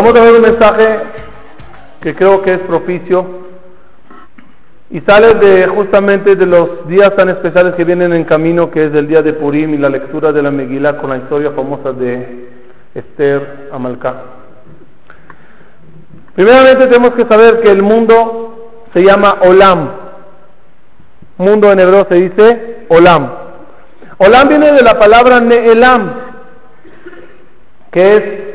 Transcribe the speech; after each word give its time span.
Vamos 0.00 0.14
a 0.14 0.22
ver 0.22 0.34
un 0.36 0.42
mensaje 0.42 1.00
que 2.00 2.14
creo 2.14 2.40
que 2.40 2.54
es 2.54 2.58
propicio 2.60 3.26
y 4.90 5.00
sale 5.00 5.34
de 5.34 5.66
justamente 5.66 6.36
de 6.36 6.46
los 6.46 6.86
días 6.86 7.16
tan 7.16 7.30
especiales 7.30 7.74
que 7.74 7.82
vienen 7.82 8.12
en 8.12 8.22
camino, 8.22 8.70
que 8.70 8.84
es 8.84 8.94
el 8.94 9.08
día 9.08 9.22
de 9.22 9.32
Purim 9.32 9.74
y 9.74 9.76
la 9.76 9.88
lectura 9.88 10.30
de 10.30 10.40
la 10.40 10.52
Megilá 10.52 10.98
con 10.98 11.10
la 11.10 11.16
historia 11.16 11.50
famosa 11.50 11.92
de 11.92 12.48
Esther 12.94 13.70
Amalcá. 13.72 14.22
Primeramente 16.36 16.86
tenemos 16.86 17.14
que 17.14 17.26
saber 17.26 17.58
que 17.58 17.72
el 17.72 17.82
mundo 17.82 18.84
se 18.94 19.02
llama 19.02 19.38
Olam. 19.40 19.90
Mundo 21.38 21.72
en 21.72 21.80
hebreo 21.80 22.06
se 22.08 22.14
dice 22.14 22.86
Olam. 22.88 23.32
Olam 24.18 24.48
viene 24.48 24.70
de 24.70 24.82
la 24.82 24.96
palabra 24.96 25.40
Neelam, 25.40 26.12
que 27.90 28.16
es 28.16 28.47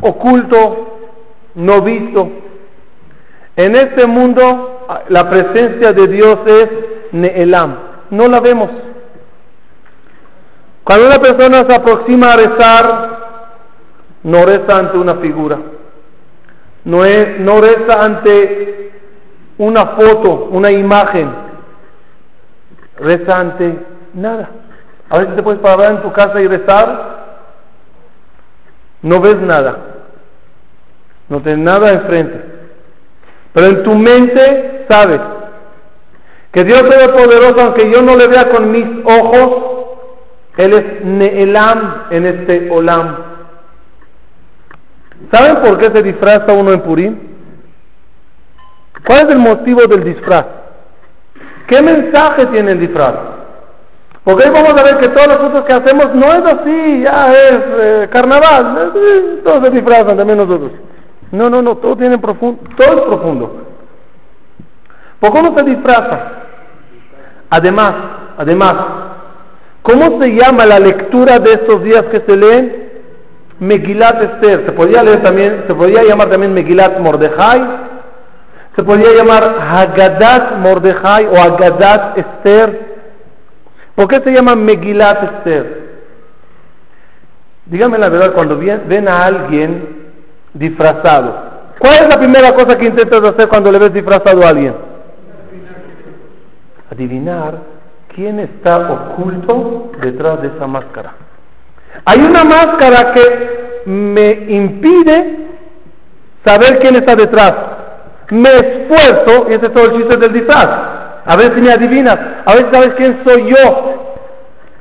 oculto, 0.00 0.98
no 1.54 1.82
visto. 1.82 2.28
En 3.56 3.76
este 3.76 4.06
mundo 4.06 4.86
la 5.08 5.28
presencia 5.28 5.92
de 5.92 6.06
Dios 6.08 6.38
es 6.46 6.68
Neelam, 7.12 7.76
no 8.10 8.28
la 8.28 8.40
vemos. 8.40 8.70
Cuando 10.84 11.06
una 11.06 11.18
persona 11.20 11.64
se 11.66 11.74
aproxima 11.74 12.32
a 12.32 12.36
rezar, 12.36 13.20
no 14.22 14.44
reza 14.44 14.78
ante 14.78 14.98
una 14.98 15.14
figura, 15.16 15.58
no, 16.84 17.04
es, 17.04 17.38
no 17.40 17.60
reza 17.60 18.04
ante 18.04 18.92
una 19.58 19.86
foto, 19.86 20.48
una 20.50 20.70
imagen, 20.70 21.30
reza 22.98 23.38
ante 23.38 23.78
nada. 24.14 24.50
A 25.10 25.18
veces 25.18 25.36
te 25.36 25.42
puedes 25.42 25.60
parar 25.60 25.92
en 25.92 26.02
tu 26.02 26.12
casa 26.12 26.40
y 26.40 26.48
rezar, 26.48 27.19
no 29.02 29.20
ves 29.20 29.36
nada, 29.36 29.78
no 31.28 31.40
tienes 31.40 31.64
nada 31.64 31.92
enfrente, 31.92 32.44
pero 33.52 33.66
en 33.66 33.82
tu 33.82 33.94
mente 33.94 34.86
sabes 34.88 35.20
que 36.52 36.64
Dios 36.64 36.82
es 36.82 37.08
poderoso, 37.08 37.60
aunque 37.60 37.90
yo 37.90 38.02
no 38.02 38.16
le 38.16 38.26
vea 38.26 38.50
con 38.50 38.72
mis 38.72 38.86
ojos, 39.04 39.96
Él 40.56 40.72
es 40.72 41.04
Neelam 41.04 42.06
en 42.10 42.26
este 42.26 42.70
Olam. 42.70 43.16
¿Saben 45.32 45.56
por 45.56 45.78
qué 45.78 45.90
se 45.90 46.02
disfraza 46.02 46.52
uno 46.52 46.72
en 46.72 46.80
Purim? 46.80 47.18
¿Cuál 49.06 49.26
es 49.26 49.32
el 49.32 49.38
motivo 49.38 49.86
del 49.86 50.02
disfraz? 50.02 50.46
¿Qué 51.66 51.80
mensaje 51.80 52.46
tiene 52.46 52.72
el 52.72 52.80
disfraz? 52.80 53.14
Porque 54.24 54.44
hoy 54.44 54.50
vamos 54.50 54.78
a 54.78 54.84
ver 54.84 54.98
que 54.98 55.08
todas 55.08 55.28
las 55.28 55.38
cosas 55.38 55.62
que 55.62 55.72
hacemos 55.72 56.14
no 56.14 56.26
es 56.26 56.44
así, 56.44 57.02
ya 57.02 57.32
es 57.32 57.60
eh, 57.78 58.08
carnaval, 58.10 58.92
eh, 58.94 59.40
todos 59.42 59.64
se 59.64 59.70
disfrazan, 59.70 60.16
también 60.16 60.38
nosotros. 60.38 60.72
No, 61.32 61.48
no, 61.48 61.62
no, 61.62 61.76
todo 61.76 61.96
tiene 61.96 62.18
profundo, 62.18 62.60
todo 62.76 62.96
es 62.96 63.02
profundo. 63.02 63.66
¿Por 65.20 65.30
cómo 65.32 65.56
se 65.56 65.64
disfraza? 65.64 66.20
Además, 67.50 67.94
además, 68.36 68.74
¿cómo 69.82 70.20
se 70.20 70.34
llama 70.34 70.66
la 70.66 70.78
lectura 70.78 71.38
de 71.38 71.52
estos 71.52 71.82
días 71.82 72.04
que 72.04 72.20
se 72.20 72.36
leen? 72.36 72.90
Megilat 73.58 74.22
Esther. 74.22 74.64
Se 74.66 74.72
podía 74.72 75.02
leer 75.02 75.22
también, 75.22 75.64
se 75.66 75.74
podía 75.74 76.02
llamar 76.02 76.30
también 76.30 76.54
Megilat 76.54 76.98
Mordejai. 76.98 77.62
Se 78.74 78.82
podía 78.82 79.12
llamar 79.14 79.56
Hagadat 79.60 80.56
Mordejai 80.58 81.26
o 81.26 81.36
Hagadat 81.36 82.18
Esther. 82.18 82.89
¿Por 84.00 84.08
qué 84.08 84.18
se 84.22 84.32
llama 84.32 84.56
Megilat 84.56 85.22
Esther? 85.22 85.90
Díganme 87.66 87.98
la 87.98 88.08
verdad, 88.08 88.32
cuando 88.32 88.56
ven 88.56 89.06
a 89.06 89.26
alguien 89.26 90.12
disfrazado, 90.54 91.34
¿cuál 91.78 92.04
es 92.04 92.08
la 92.08 92.18
primera 92.18 92.54
cosa 92.54 92.78
que 92.78 92.86
intentas 92.86 93.22
hacer 93.22 93.46
cuando 93.46 93.70
le 93.70 93.78
ves 93.78 93.92
disfrazado 93.92 94.42
a 94.42 94.48
alguien? 94.48 94.74
Adivinar 96.90 97.58
quién 98.14 98.40
está 98.40 98.90
oculto 98.90 99.92
detrás 100.00 100.40
de 100.40 100.48
esa 100.48 100.66
máscara. 100.66 101.12
Hay 102.06 102.20
una 102.20 102.42
máscara 102.42 103.12
que 103.12 103.82
me 103.84 104.30
impide 104.48 105.46
saber 106.42 106.78
quién 106.78 106.96
está 106.96 107.14
detrás. 107.14 107.52
Me 108.30 108.48
esfuerzo, 108.48 109.46
y 109.50 109.52
ese 109.52 109.66
es 109.66 109.74
todo 109.74 109.84
el 109.84 109.92
chiste 109.98 110.16
del 110.16 110.32
disfraz, 110.32 110.89
a 111.30 111.36
ver 111.36 111.54
si 111.54 111.60
me 111.60 111.70
adivinas, 111.70 112.18
a 112.44 112.54
ver 112.54 112.66
si 112.66 112.74
sabes 112.74 112.94
quién 112.94 113.20
soy 113.24 113.50
yo. 113.50 114.16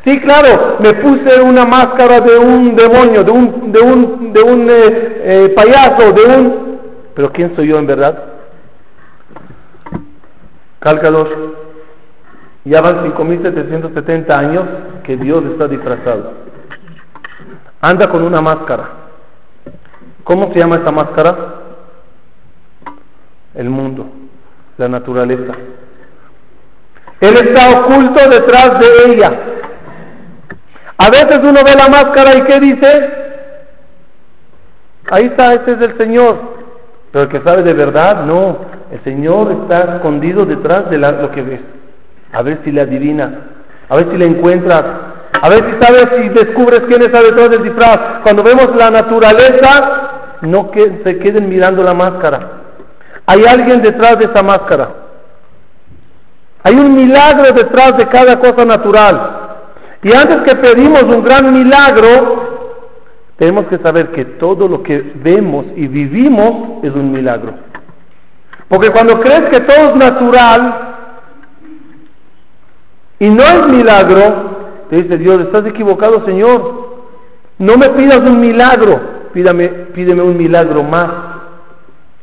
Sí, 0.04 0.20
claro, 0.20 0.78
me 0.80 0.96
puse 0.96 1.40
una 1.40 1.64
máscara 1.64 2.22
de 2.22 2.40
un 2.40 2.76
demonio, 2.76 3.24
de 3.24 3.32
un, 3.32 3.72
de 3.72 3.80
un, 3.80 4.34
de 4.34 4.42
un 4.42 4.68
eh, 4.68 5.22
eh, 5.22 5.54
payaso, 5.56 6.12
de 6.12 6.24
un... 6.24 6.80
Pero 7.14 7.32
¿quién 7.32 7.56
soy 7.56 7.68
yo 7.68 7.78
en 7.78 7.86
verdad? 7.86 8.24
Cálcalos. 10.80 11.30
Ya 12.66 12.82
van 12.82 13.04
5.770 13.04 14.32
años 14.32 14.64
que 15.04 15.18
Dios 15.18 15.44
está 15.46 15.68
disfrazado. 15.68 16.34
Anda 17.80 18.10
con 18.10 18.24
una 18.24 18.42
máscara. 18.42 18.90
¿Cómo 20.24 20.52
se 20.52 20.58
llama 20.58 20.78
esta 20.78 20.92
máscara? 20.92 21.36
El 23.54 23.70
mundo, 23.70 24.10
la 24.80 24.90
naturaleza. 24.90 25.54
Él 27.22 27.36
está 27.36 27.80
oculto 27.80 28.30
detrás 28.30 28.80
de 28.80 29.12
ella. 29.12 29.32
A 30.98 31.10
veces 31.10 31.40
uno 31.42 31.60
ve 31.64 31.76
la 31.76 31.88
máscara 31.90 32.36
y 32.36 32.42
¿qué 32.42 32.60
dice? 32.60 33.12
Ahí 35.10 35.26
está, 35.26 35.54
este 35.54 35.72
es 35.74 35.82
el 35.82 35.98
Señor. 35.98 36.60
Pero 37.12 37.24
el 37.24 37.30
que 37.30 37.42
sabe 37.42 37.64
de 37.64 37.74
verdad, 37.74 38.24
no. 38.26 38.60
El 38.92 39.04
Señor 39.04 39.52
está 39.52 39.96
escondido 39.96 40.46
detrás 40.46 40.90
de 40.90 40.98
lo 40.98 41.32
que 41.32 41.42
ves. 41.42 41.62
A 42.34 42.42
ver 42.42 42.60
si 42.64 42.72
le 42.72 42.82
adivinas. 42.82 43.32
A 43.90 43.96
ver 43.96 44.08
si 44.12 44.18
le 44.18 44.26
encuentras. 44.26 44.84
A 45.42 45.50
ver 45.50 45.64
si 45.64 45.86
sabes 45.86 46.08
si 46.18 46.30
descubres 46.30 46.82
quién 46.82 47.02
está 47.02 47.22
detrás 47.22 47.50
del 47.50 47.64
disfraz. 47.64 48.00
Cuando 48.24 48.44
vemos 48.44 48.76
la 48.76 48.92
naturaleza, 48.92 50.10
no 50.42 50.70
que 50.70 51.02
se 51.04 51.18
queden 51.18 51.50
mirando 51.50 51.84
la 51.84 51.94
máscara. 51.94 52.40
Hay 53.26 53.46
alguien 53.46 53.82
detrás 53.82 54.20
de 54.20 54.26
esa 54.26 54.44
máscara. 54.44 54.90
Hay 56.70 56.76
un 56.76 56.94
milagro 56.94 57.52
detrás 57.52 57.98
de 57.98 58.06
cada 58.06 58.40
cosa 58.40 58.64
natural. 58.64 59.38
Y 60.04 60.14
antes 60.14 60.38
que 60.44 60.56
pedimos 60.56 61.02
un 61.02 61.24
gran 61.24 61.52
milagro, 61.52 62.84
tenemos 63.38 63.66
que 63.66 63.80
saber 63.80 64.12
que 64.12 64.24
todo 64.24 64.68
lo 64.68 64.84
que 64.84 65.14
vemos 65.16 65.66
y 65.76 65.88
vivimos 65.88 66.84
es 66.84 66.92
un 66.92 67.12
milagro. 67.12 67.56
Porque 68.68 68.92
cuando 68.92 69.20
crees 69.20 69.50
que 69.50 69.62
todo 69.62 69.90
es 69.90 69.96
natural 69.96 70.76
y 73.18 73.30
no 73.32 73.42
es 73.42 73.68
milagro, 73.68 74.22
te 74.92 75.02
dice 75.02 75.18
Dios, 75.18 75.42
estás 75.42 75.66
equivocado 75.66 76.24
Señor. 76.24 77.00
No 77.58 77.78
me 77.78 77.90
pidas 77.90 78.20
un 78.20 78.40
milagro, 78.40 79.00
pídame, 79.34 79.70
pídeme 79.70 80.22
un 80.22 80.38
milagro 80.38 80.84
más. 80.84 81.10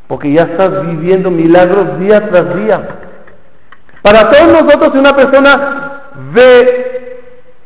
Porque 0.06 0.30
ya 0.30 0.42
estás 0.42 0.86
viviendo 0.86 1.32
milagros 1.32 1.98
día 1.98 2.30
tras 2.30 2.54
día. 2.54 3.05
Para 4.06 4.30
todos 4.30 4.52
nosotros, 4.52 4.90
si 4.92 4.98
una 4.98 5.16
persona 5.16 6.02
ve 6.32 7.24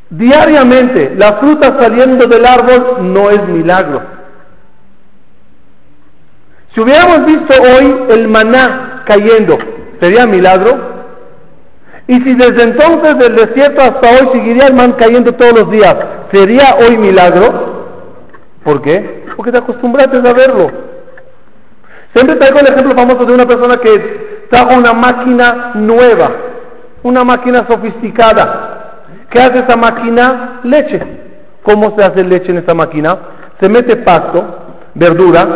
diariamente 0.08 1.12
la 1.14 1.34
fruta 1.34 1.76
saliendo 1.78 2.26
del 2.26 2.46
árbol, 2.46 3.12
no 3.12 3.28
es 3.28 3.46
milagro. 3.46 4.00
Si 6.74 6.80
hubiéramos 6.80 7.26
visto 7.26 7.52
hoy 7.60 8.06
el 8.08 8.28
maná 8.28 9.02
cayendo, 9.04 9.58
¿sería 10.00 10.26
milagro? 10.26 10.78
Y 12.06 12.18
si 12.22 12.34
desde 12.34 12.62
entonces 12.62 13.18
del 13.18 13.36
desierto 13.36 13.82
hasta 13.82 14.08
hoy 14.08 14.30
seguiría 14.32 14.68
el 14.68 14.74
man 14.74 14.92
cayendo 14.92 15.34
todos 15.34 15.52
los 15.52 15.70
días, 15.70 15.94
¿sería 16.32 16.74
hoy 16.76 16.96
milagro? 16.96 17.86
¿Por 18.64 18.80
qué? 18.80 19.26
Porque 19.36 19.52
te 19.52 19.58
acostumbraste 19.58 20.16
a 20.16 20.32
verlo. 20.32 20.70
Siempre 22.14 22.36
traigo 22.36 22.60
el 22.60 22.66
ejemplo 22.66 22.94
famoso 22.94 23.26
de 23.26 23.34
una 23.34 23.46
persona 23.46 23.76
que 23.76 24.39
trajo 24.50 24.74
una 24.76 24.92
máquina 24.92 25.70
nueva, 25.74 26.30
una 27.02 27.24
máquina 27.24 27.66
sofisticada. 27.66 29.04
¿Qué 29.30 29.40
hace 29.40 29.60
esa 29.60 29.76
máquina? 29.76 30.60
Leche. 30.64 31.00
¿Cómo 31.62 31.94
se 31.96 32.04
hace 32.04 32.24
leche 32.24 32.50
en 32.50 32.58
esta 32.58 32.74
máquina? 32.74 33.16
Se 33.60 33.68
mete 33.68 33.96
pasto, 33.96 34.58
verdura, 34.94 35.46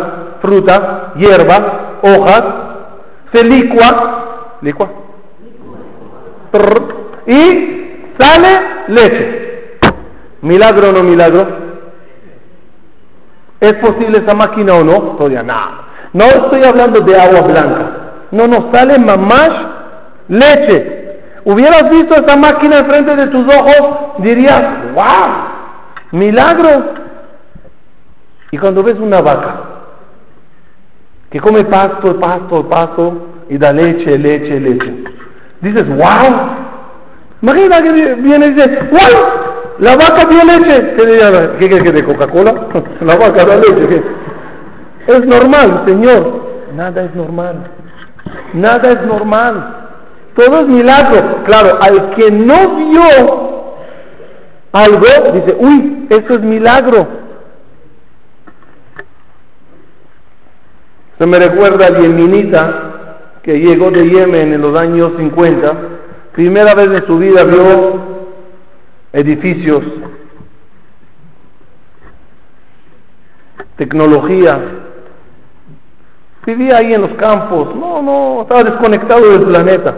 fruta, 0.41 1.11
hierba, 1.15 1.97
hojas, 2.01 2.43
se 3.33 3.43
licua, 3.43 4.57
licua, 4.61 4.89
y 7.25 8.11
sale 8.17 8.61
leche. 8.87 9.77
¿Milagro 10.41 10.89
o 10.89 10.91
no 10.91 11.03
milagro? 11.03 11.47
¿Es 13.59 13.73
posible 13.73 14.19
esa 14.19 14.35
máquina 14.35 14.75
o 14.75 14.83
no? 14.83 14.99
Todavía 15.17 15.41
nada. 15.41 15.85
No 16.13 16.25
estoy 16.25 16.63
hablando 16.63 17.01
de 17.01 17.19
agua 17.19 17.41
blanca. 17.41 18.04
No 18.35 18.47
nos 18.49 18.65
sale 18.73 18.99
mamás 18.99 19.49
leche. 20.27 21.21
Hubieras 21.45 21.89
visto 21.89 22.15
esa 22.15 22.35
máquina 22.35 22.79
enfrente 22.79 23.15
de 23.15 23.27
tus 23.27 23.47
ojos, 23.47 24.17
dirías, 24.17 24.61
wow, 24.93 25.31
milagro. 26.11 26.95
Y 28.51 28.57
cuando 28.57 28.83
ves 28.83 28.95
una 28.99 29.21
vaca, 29.21 29.55
que 31.29 31.39
come 31.39 31.63
pasto, 31.63 32.19
pasto, 32.19 32.67
pasto 32.67 33.27
y 33.47 33.57
da 33.57 33.71
leche, 33.71 34.17
leche, 34.17 34.59
leche. 34.59 35.03
Dices, 35.61 35.87
wow. 35.87 36.65
Imagina 37.41 37.81
que 37.81 38.15
viene 38.15 38.47
y 38.47 38.49
dice, 38.51 38.79
wow, 38.91 39.77
la 39.79 39.95
vaca 39.95 40.25
dio 40.25 40.43
leche. 40.43 40.95
¿Qué 41.57 41.69
quiere 41.69 41.83
que 41.83 41.91
de 41.93 42.03
Coca-Cola? 42.03 42.53
la 42.99 43.15
vaca 43.15 43.45
da 43.45 43.55
leche. 43.55 44.03
Es 45.07 45.25
normal, 45.25 45.83
Señor. 45.85 46.45
Nada 46.75 47.03
es 47.03 47.15
normal. 47.15 47.71
Nada 48.53 48.91
es 48.91 49.01
normal. 49.05 49.87
Todo 50.35 50.61
es 50.61 50.67
milagro. 50.67 51.43
Claro, 51.45 51.77
al 51.81 52.09
que 52.11 52.31
no 52.31 52.75
vio 52.75 53.75
algo, 54.71 55.05
dice, 55.33 55.55
uy, 55.59 56.07
eso 56.09 56.33
es 56.33 56.41
milagro. 56.41 57.07
Se 61.17 61.25
me 61.25 61.39
recuerda 61.39 61.87
al 61.87 62.01
yemenita 62.01 62.85
que 63.41 63.59
llegó 63.59 63.91
de 63.91 64.09
Yemen 64.09 64.53
en 64.53 64.61
los 64.61 64.77
años 64.77 65.13
50. 65.17 65.73
Primera 66.33 66.73
vez 66.73 66.89
en 66.89 67.05
su 67.05 67.17
vida 67.17 67.43
vio 67.45 68.01
edificios, 69.13 69.83
tecnología, 73.77 74.59
Vivía 76.45 76.77
ahí 76.77 76.93
en 76.93 77.01
los 77.01 77.13
campos, 77.13 77.75
no, 77.75 78.03
no, 78.03 78.41
estaba 78.43 78.63
desconectado 78.63 79.31
del 79.31 79.41
planeta. 79.41 79.95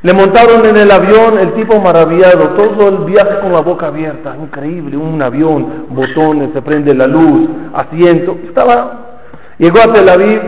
Le 0.00 0.14
montaron 0.14 0.64
en 0.64 0.76
el 0.78 0.90
avión, 0.90 1.38
el 1.38 1.52
tipo 1.52 1.78
maravillado, 1.78 2.50
todo 2.50 2.88
el 2.88 2.98
viaje 2.98 3.40
con 3.42 3.52
la 3.52 3.60
boca 3.60 3.88
abierta, 3.88 4.34
increíble, 4.40 4.96
un 4.96 5.20
avión, 5.20 5.86
botones, 5.90 6.50
se 6.54 6.62
prende 6.62 6.94
la 6.94 7.06
luz, 7.06 7.50
asiento. 7.74 8.38
Estaba, 8.46 9.20
llegó 9.58 9.80
a 9.80 9.92
Tel 9.92 10.08
Aviv, 10.08 10.40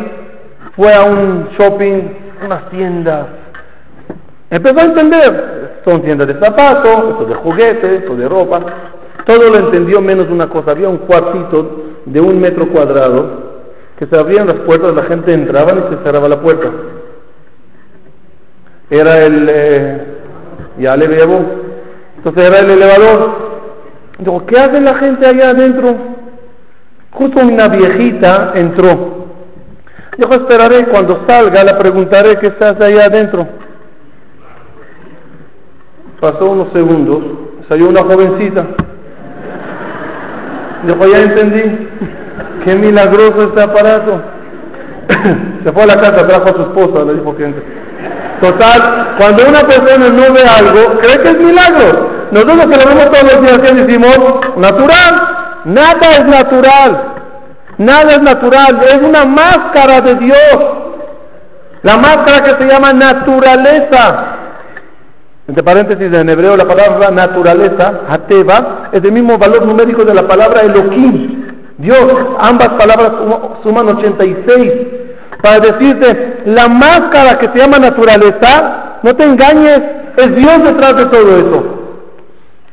fue 0.75 0.95
a 0.95 1.03
un 1.03 1.49
shopping, 1.59 2.01
unas 2.47 2.71
tiendas. 2.71 3.27
Empezó 4.49 4.79
a 4.79 4.85
entender, 4.85 5.81
son 5.85 6.01
tiendas 6.01 6.29
de 6.29 6.35
zapatos, 6.35 7.11
esto 7.11 7.25
de 7.27 7.35
juguetes, 7.35 7.93
esto 8.01 8.17
de 8.17 8.27
ropa. 8.27 8.61
Todo 9.27 9.51
lo 9.51 9.59
entendió 9.59 10.01
menos 10.01 10.29
una 10.31 10.49
cosa, 10.49 10.71
había 10.71 10.89
un 10.89 10.99
cuartito 10.99 11.83
de 12.07 12.21
un 12.21 12.41
metro 12.41 12.69
cuadrado 12.69 13.50
que 14.01 14.07
se 14.07 14.19
abrían 14.19 14.47
las 14.47 14.57
puertas, 14.57 14.95
la 14.95 15.03
gente 15.03 15.35
entraba 15.35 15.73
y 15.73 15.95
se 15.95 16.03
cerraba 16.03 16.27
la 16.27 16.41
puerta. 16.41 16.71
Era 18.89 19.27
el, 19.27 19.47
eh, 19.47 20.07
ya 20.79 20.97
le 20.97 21.07
veo, 21.07 21.45
entonces 22.17 22.45
era 22.45 22.61
el 22.61 22.71
elevador. 22.71 23.51
Digo, 24.19 24.47
¿qué 24.47 24.59
hace 24.59 24.81
la 24.81 24.95
gente 24.95 25.27
allá 25.27 25.51
adentro? 25.51 25.95
Justo 27.11 27.41
una 27.41 27.69
viejita 27.69 28.53
entró. 28.55 29.27
Dijo, 30.17 30.33
esperaré, 30.33 30.87
cuando 30.87 31.23
salga 31.29 31.63
le 31.63 31.75
preguntaré 31.75 32.39
qué 32.39 32.47
estás 32.47 32.81
allá 32.81 33.05
adentro. 33.05 33.47
Pasó 36.21 36.53
unos 36.53 36.73
segundos, 36.73 37.23
salió 37.69 37.91
una 37.91 38.03
jovencita. 38.03 38.65
Dijo, 40.87 41.07
ya 41.07 41.21
entendí. 41.21 41.89
Qué 42.65 42.75
milagroso 42.75 43.43
este 43.45 43.63
aparato. 43.63 44.21
Se 45.65 45.73
fue 45.73 45.83
a 45.83 45.87
la 45.87 45.97
casa, 45.97 46.27
trajo 46.27 46.49
a 46.49 46.53
su 46.53 46.63
esposa, 46.63 47.05
le 47.05 47.15
dijo 47.15 47.37
que 47.37 47.55
Total, 48.41 49.15
cuando 49.19 49.43
una 49.47 49.61
persona 49.61 50.09
no 50.09 50.33
ve 50.33 50.41
algo, 50.43 50.99
cree 50.99 51.21
que 51.21 51.29
es 51.29 51.39
milagro. 51.39 52.11
Nosotros 52.31 52.67
que 52.67 52.85
lo 52.85 52.95
vemos 52.95 53.11
todos 53.11 53.33
los 53.35 53.63
días 53.63 53.87
decimos, 53.87 54.19
natural. 54.57 55.29
Nada 55.67 56.13
es 56.13 56.25
natural. 56.25 57.03
Nada 57.77 58.11
es 58.13 58.23
natural. 58.23 58.81
Es 58.83 58.99
una 59.03 59.25
máscara 59.27 60.01
de 60.01 60.15
Dios. 60.15 60.59
La 61.83 61.97
máscara 61.99 62.43
que 62.43 62.63
se 62.63 62.71
llama 62.71 62.93
naturaleza. 62.95 64.25
Entre 65.47 65.63
paréntesis, 65.65 66.13
en 66.13 66.29
hebreo 66.29 66.57
la 66.57 66.67
palabra 66.67 67.11
naturaleza, 67.11 68.03
ateva, 68.09 68.89
es 68.93 69.03
el 69.03 69.13
mismo 69.13 69.37
valor 69.37 69.67
numérico 69.67 70.05
de 70.05 70.15
la 70.15 70.27
palabra 70.27 70.63
Elohim. 70.63 71.40
Dios, 71.81 71.99
ambas 72.39 72.69
palabras 72.71 73.13
suman 73.63 73.89
86. 73.89 74.73
Para 75.43 75.61
decirte, 75.61 76.43
la 76.45 76.69
máscara 76.69 77.39
que 77.39 77.49
se 77.49 77.59
llama 77.59 77.79
naturaleza, 77.79 78.99
no 79.03 79.17
te 79.17 79.25
engañes, 79.25 79.81
es 80.17 80.37
Dios 80.37 80.63
detrás 80.63 80.97
de 80.97 81.07
todo 81.07 81.39
eso. 81.39 81.65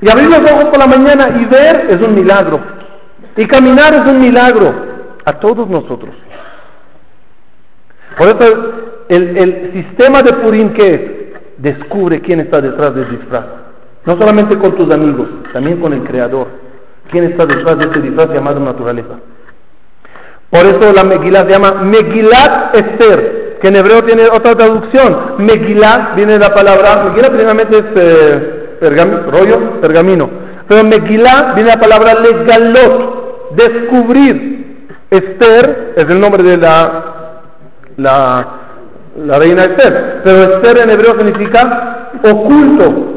Y 0.01 0.09
abrir 0.09 0.29
los 0.29 0.51
ojos 0.51 0.65
por 0.65 0.77
la 0.77 0.87
mañana 0.87 1.29
y 1.39 1.45
ver 1.45 1.87
es 1.89 2.01
un 2.01 2.13
milagro. 2.13 2.59
Y 3.37 3.45
caminar 3.45 3.93
es 3.93 4.05
un 4.05 4.19
milagro 4.19 4.73
a 5.23 5.33
todos 5.33 5.69
nosotros. 5.69 6.13
Por 8.17 8.27
eso 8.27 8.73
el, 9.07 9.37
el 9.37 9.71
sistema 9.73 10.21
de 10.21 10.33
Purim 10.33 10.73
que 10.73 10.93
es, 10.93 11.01
descubre 11.57 12.19
quién 12.19 12.41
está 12.41 12.59
detrás 12.59 12.93
del 12.93 13.09
disfraz. 13.09 13.45
No 14.05 14.17
solamente 14.17 14.57
con 14.57 14.73
tus 14.75 14.91
amigos, 14.91 15.27
también 15.53 15.79
con 15.79 15.93
el 15.93 16.03
Creador. 16.03 16.66
¿Quién 17.09 17.25
está 17.25 17.45
detrás 17.45 17.77
de 17.77 17.85
este 17.85 18.01
disfraz 18.01 18.29
llamado 18.29 18.59
naturaleza? 18.59 19.15
Por 20.49 20.65
eso 20.65 20.93
la 20.93 21.03
Megilá 21.03 21.43
se 21.43 21.49
llama 21.51 21.71
Megilat 21.83 22.75
Esther, 22.75 23.57
que 23.61 23.67
en 23.67 23.75
hebreo 23.75 24.03
tiene 24.03 24.27
otra 24.27 24.55
traducción. 24.55 25.35
Megilat 25.39 26.15
viene 26.15 26.33
de 26.33 26.39
la 26.39 26.53
palabra, 26.53 27.03
Megilá 27.05 27.29
primeramente 27.29 27.77
es 27.77 27.85
eh, 27.95 29.21
rollo, 29.31 29.81
pergamino. 29.81 30.29
Pero 30.67 30.83
Megilá 30.83 31.53
viene 31.53 31.69
de 31.69 31.75
la 31.75 31.81
palabra 31.81 32.13
legalot, 32.15 33.55
descubrir. 33.55 34.57
Esther 35.09 35.93
es 35.95 36.09
el 36.09 36.19
nombre 36.19 36.43
de 36.43 36.57
la, 36.57 37.41
la, 37.95 38.47
la 39.25 39.39
reina 39.39 39.63
Esther, 39.63 40.21
pero 40.23 40.55
Esther 40.55 40.79
en 40.79 40.89
hebreo 40.89 41.15
significa 41.15 42.09
oculto, 42.23 43.16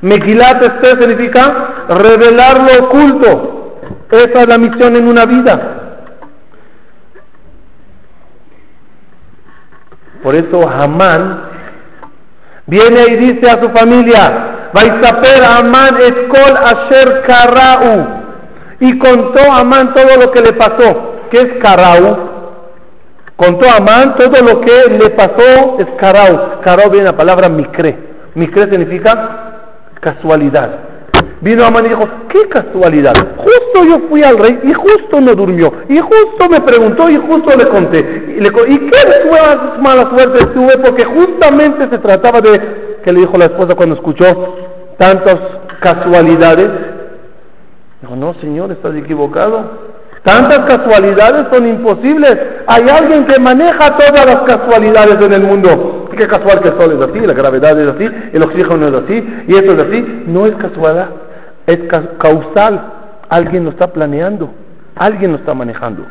Megilat 0.00 0.62
Esther 0.62 0.98
significa 0.98 1.86
revelar 1.88 2.60
lo 2.60 2.86
oculto. 2.86 3.80
Esa 4.10 4.42
es 4.42 4.48
la 4.48 4.58
misión 4.58 4.96
en 4.96 5.08
una 5.08 5.26
vida. 5.26 5.78
Por 10.22 10.34
eso 10.34 10.68
Hamán 10.68 11.42
viene 12.66 13.06
y 13.08 13.16
dice 13.16 13.50
a 13.50 13.60
su 13.60 13.68
familia, 13.70 14.70
Vaisaper 14.72 15.44
Hamán 15.44 15.96
Eskol 15.96 16.56
Asher 16.56 17.22
Karau. 17.22 18.18
Y 18.80 18.98
contó 18.98 19.40
Amán 19.52 19.94
todo 19.94 20.16
lo 20.20 20.30
que 20.30 20.40
le 20.40 20.52
pasó. 20.52 21.16
¿Qué 21.30 21.40
es 21.40 21.52
Karau? 21.62 22.28
Contó 23.36 23.68
a 23.68 23.76
Amán 23.76 24.16
todo 24.16 24.42
lo 24.42 24.60
que 24.60 24.98
le 24.98 25.10
pasó 25.10 25.78
es 25.78 25.86
Karau. 25.96 26.60
Karau 26.60 26.90
viene 26.90 27.06
la 27.06 27.16
palabra 27.16 27.48
Mikre. 27.48 27.96
Mikre 28.34 28.68
significa 28.68 29.47
casualidad. 30.00 30.70
Vino 31.40 31.64
Amán 31.64 31.86
y 31.86 31.90
dijo, 31.90 32.08
¿qué 32.28 32.48
casualidad? 32.48 33.14
Justo 33.36 33.84
yo 33.86 34.00
fui 34.08 34.22
al 34.22 34.38
rey 34.38 34.58
y 34.64 34.72
justo 34.72 35.20
no 35.20 35.34
durmió. 35.34 35.72
Y 35.88 35.98
justo 35.98 36.48
me 36.50 36.60
preguntó 36.60 37.08
y 37.08 37.16
justo 37.16 37.56
le 37.56 37.66
conté. 37.68 38.34
Y, 38.36 38.40
le, 38.40 38.48
¿y 38.48 38.78
qué 38.78 39.30
mala 39.80 40.10
suerte 40.10 40.46
tuve? 40.46 40.78
Porque 40.78 41.04
justamente 41.04 41.88
se 41.88 41.98
trataba 41.98 42.40
de, 42.40 42.98
que 43.04 43.12
le 43.12 43.20
dijo 43.20 43.38
la 43.38 43.46
esposa 43.46 43.74
cuando 43.74 43.94
escuchó 43.94 44.56
tantas 44.98 45.36
casualidades. 45.80 46.70
Dijo, 48.00 48.16
no 48.16 48.34
señor, 48.34 48.72
estás 48.72 48.96
equivocado. 48.96 49.88
Tantas 50.24 50.58
casualidades 50.60 51.46
son 51.52 51.68
imposibles. 51.68 52.36
Hay 52.66 52.88
alguien 52.88 53.24
que 53.24 53.38
maneja 53.38 53.96
todas 53.96 54.26
las 54.26 54.40
casualidades 54.40 55.20
en 55.20 55.32
el 55.32 55.42
mundo 55.42 55.97
qué 56.18 56.26
casual 56.26 56.60
que 56.60 56.68
el 56.68 56.76
sol 56.76 56.92
es 56.92 57.08
así, 57.08 57.20
la 57.20 57.32
gravedad 57.32 57.80
es 57.80 57.88
así, 57.88 58.10
el 58.32 58.42
oxígeno 58.42 58.88
es 58.88 58.94
así, 58.94 59.44
y 59.46 59.54
esto 59.54 59.72
es 59.72 59.78
así. 59.78 60.24
No 60.26 60.44
es 60.46 60.54
casualidad, 60.56 61.10
es 61.66 61.78
causal. 62.18 62.92
Alguien 63.28 63.64
lo 63.64 63.70
está 63.70 63.92
planeando, 63.92 64.50
alguien 64.96 65.32
lo 65.32 65.38
está 65.38 65.54
manejando. 65.54 66.04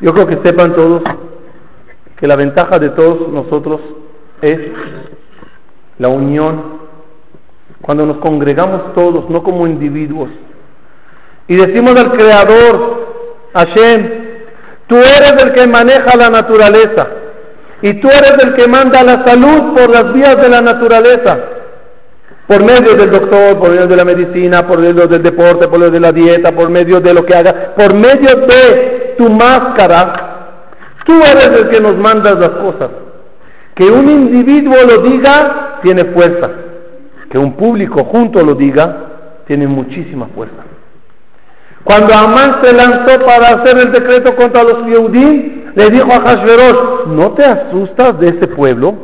Yo 0.00 0.12
creo 0.12 0.26
que 0.26 0.38
sepan 0.44 0.74
todos 0.74 1.02
que 2.16 2.26
la 2.26 2.36
ventaja 2.36 2.78
de 2.78 2.90
todos 2.90 3.28
nosotros 3.28 3.80
es 4.42 4.60
la 5.98 6.08
unión. 6.08 6.84
Cuando 7.80 8.04
nos 8.04 8.18
congregamos 8.18 8.92
todos, 8.94 9.28
no 9.30 9.42
como 9.42 9.66
individuos, 9.66 10.30
y 11.46 11.56
decimos 11.56 11.94
al 11.96 12.10
Creador, 12.12 13.03
Hashem, 13.54 14.08
tú 14.86 14.96
eres 14.96 15.42
el 15.42 15.52
que 15.52 15.66
maneja 15.66 16.16
la 16.16 16.28
naturaleza 16.28 17.06
y 17.80 17.94
tú 17.94 18.08
eres 18.08 18.36
el 18.42 18.54
que 18.54 18.66
manda 18.66 19.02
la 19.02 19.24
salud 19.24 19.74
por 19.74 19.90
las 19.90 20.12
vías 20.12 20.40
de 20.40 20.48
la 20.48 20.60
naturaleza, 20.60 21.38
por 22.46 22.64
medio 22.64 22.94
del 22.94 23.10
doctor, 23.10 23.58
por 23.58 23.70
medio 23.70 23.86
de 23.86 23.96
la 23.96 24.04
medicina, 24.04 24.66
por 24.66 24.78
medio 24.78 25.06
del 25.06 25.22
deporte, 25.22 25.68
por 25.68 25.78
medio 25.78 25.92
de 25.92 26.00
la 26.00 26.12
dieta, 26.12 26.52
por 26.52 26.68
medio 26.68 27.00
de 27.00 27.14
lo 27.14 27.24
que 27.24 27.34
haga, 27.34 27.74
por 27.76 27.94
medio 27.94 28.36
de 28.46 29.14
tu 29.16 29.30
máscara, 29.30 30.56
tú 31.04 31.12
eres 31.12 31.60
el 31.60 31.68
que 31.68 31.80
nos 31.80 31.96
mandas 31.96 32.38
las 32.38 32.50
cosas. 32.50 32.90
Que 33.74 33.84
un 33.84 34.08
individuo 34.08 34.76
lo 34.88 34.98
diga, 34.98 35.78
tiene 35.82 36.04
fuerza. 36.04 36.50
Que 37.28 37.38
un 37.38 37.54
público 37.54 38.04
junto 38.04 38.42
lo 38.42 38.54
diga, 38.54 38.96
tiene 39.46 39.66
muchísima 39.66 40.26
fuerza. 40.34 40.64
Cuando 41.84 42.14
Amán 42.14 42.56
se 42.62 42.72
lanzó 42.72 43.20
para 43.26 43.48
hacer 43.50 43.78
el 43.78 43.92
decreto 43.92 44.34
contra 44.34 44.64
los 44.64 44.86
Yehudim, 44.86 45.64
le 45.74 45.90
dijo 45.90 46.10
a 46.12 46.20
Hashverosh, 46.20 47.06
¿no 47.08 47.32
te 47.32 47.44
asustas 47.44 48.18
de 48.18 48.28
ese 48.28 48.46
pueblo? 48.46 48.94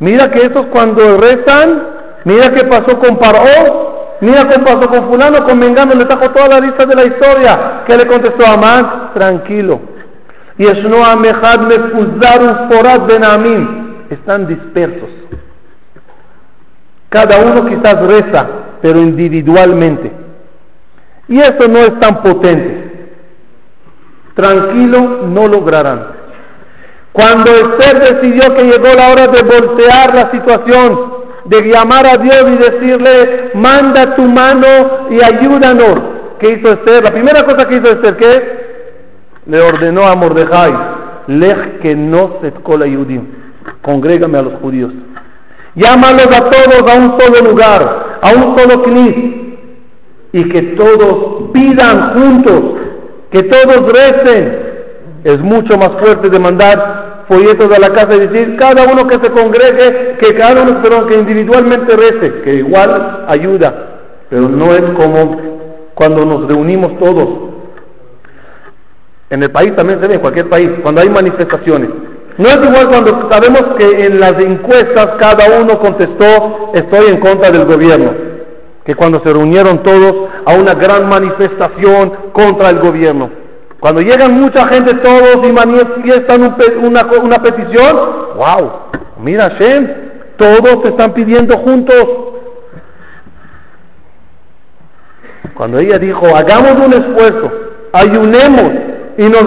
Mira 0.00 0.30
que 0.30 0.40
esos 0.40 0.66
cuando 0.66 1.16
rezan, 1.16 1.82
mira 2.24 2.52
qué 2.52 2.64
pasó 2.64 2.98
con 2.98 3.16
Paró, 3.16 4.16
mira 4.20 4.46
qué 4.48 4.58
pasó 4.58 4.88
con 4.88 5.08
fulano, 5.08 5.44
con 5.44 5.58
Mengano, 5.58 5.94
le 5.94 6.04
trajo 6.04 6.30
toda 6.30 6.48
la 6.48 6.60
lista 6.60 6.84
de 6.84 6.94
la 6.94 7.04
historia. 7.04 7.82
¿Qué 7.86 7.96
le 7.96 8.06
contestó 8.06 8.46
Amán? 8.46 9.12
Tranquilo. 9.14 9.80
Están 14.10 14.46
dispersos. 14.46 15.08
Cada 17.08 17.38
uno 17.38 17.64
quizás 17.64 18.00
reza, 18.02 18.46
pero 18.82 18.98
individualmente. 18.98 20.23
Y 21.28 21.38
eso 21.38 21.68
no 21.68 21.78
es 21.78 21.98
tan 22.00 22.22
potente. 22.22 23.10
Tranquilo, 24.34 25.26
no 25.28 25.48
lograrán. 25.48 26.06
Cuando 27.12 27.50
Esther 27.52 28.00
decidió 28.00 28.54
que 28.54 28.64
llegó 28.64 28.88
la 28.96 29.08
hora 29.10 29.28
de 29.28 29.42
voltear 29.42 30.14
la 30.14 30.30
situación, 30.32 31.14
de 31.44 31.62
llamar 31.62 32.06
a 32.06 32.16
Dios 32.16 32.44
y 32.48 32.56
decirle, 32.56 33.50
manda 33.54 34.16
tu 34.16 34.22
mano 34.22 34.66
y 35.10 35.22
ayúdanos. 35.22 35.94
¿Qué 36.38 36.50
hizo 36.50 36.72
Esther? 36.72 37.04
La 37.04 37.12
primera 37.12 37.44
cosa 37.44 37.68
que 37.68 37.76
hizo 37.76 37.88
Esther, 37.88 38.16
¿qué? 38.16 38.64
Le 39.46 39.60
ordenó 39.60 40.06
a 40.06 40.16
Mordejai, 40.16 40.72
lej 41.28 41.78
que 41.80 41.94
no 41.94 42.38
se 42.40 42.48
escola 42.48 42.86
Yudim, 42.86 43.26
congrégame 43.82 44.38
a 44.38 44.42
los 44.42 44.54
judíos. 44.54 44.92
Llámalos 45.74 46.26
a 46.26 46.50
todos 46.50 46.90
a 46.90 46.98
un 46.98 47.20
solo 47.20 47.50
lugar, 47.50 48.18
a 48.22 48.30
un 48.30 48.58
solo 48.58 48.82
knis, 48.82 49.43
y 50.34 50.48
que 50.48 50.62
todos 50.62 51.52
pidan 51.52 52.12
juntos, 52.12 52.60
que 53.30 53.44
todos 53.44 53.92
recen. 53.92 54.58
Es 55.22 55.38
mucho 55.38 55.78
más 55.78 55.90
fuerte 55.90 56.28
de 56.28 56.40
mandar 56.40 57.22
folletos 57.28 57.72
a 57.72 57.78
la 57.78 57.90
casa 57.90 58.16
y 58.16 58.26
decir, 58.26 58.56
cada 58.56 58.82
uno 58.82 59.06
que 59.06 59.14
se 59.14 59.30
congregue, 59.30 60.16
que 60.18 60.34
cada 60.34 60.62
uno, 60.62 60.82
perdón, 60.82 61.06
que 61.06 61.20
individualmente 61.20 61.96
rece, 61.96 62.42
que 62.42 62.56
igual 62.56 63.24
ayuda, 63.28 64.00
pero 64.28 64.48
no 64.48 64.74
es 64.74 64.82
como 64.96 65.40
cuando 65.94 66.26
nos 66.26 66.48
reunimos 66.48 66.98
todos. 66.98 67.28
En 69.30 69.40
el 69.40 69.52
país 69.52 69.76
también 69.76 70.00
se 70.00 70.08
ve, 70.08 70.14
en 70.14 70.20
cualquier 70.20 70.48
país, 70.48 70.68
cuando 70.82 71.00
hay 71.00 71.10
manifestaciones. 71.10 71.90
No 72.38 72.48
es 72.48 72.56
igual 72.56 72.88
cuando 72.88 73.28
sabemos 73.30 73.76
que 73.78 74.06
en 74.06 74.18
las 74.18 74.36
encuestas 74.40 75.10
cada 75.16 75.60
uno 75.60 75.78
contestó 75.78 76.72
estoy 76.74 77.10
en 77.10 77.20
contra 77.20 77.52
del 77.52 77.66
gobierno, 77.66 78.33
que 78.84 78.94
cuando 78.94 79.20
se 79.22 79.32
reunieron 79.32 79.82
todos 79.82 80.28
a 80.44 80.54
una 80.54 80.74
gran 80.74 81.08
manifestación 81.08 82.12
contra 82.32 82.70
el 82.70 82.78
gobierno. 82.78 83.30
Cuando 83.80 84.00
llegan 84.00 84.40
mucha 84.40 84.66
gente 84.66 84.94
todos 84.94 85.46
y 85.46 85.52
manifiestan 85.52 86.54
una, 86.82 87.06
una 87.22 87.42
petición, 87.42 87.96
wow, 88.36 88.72
mira 89.20 89.48
Shem, 89.58 89.88
todos 90.36 90.82
te 90.82 90.88
están 90.88 91.12
pidiendo 91.12 91.56
juntos. 91.58 92.06
Cuando 95.54 95.78
ella 95.78 95.98
dijo, 95.98 96.26
hagamos 96.34 96.86
un 96.86 96.92
esfuerzo, 96.92 97.52
ayunemos, 97.92 98.72
y 99.16 99.22
nos, 99.24 99.44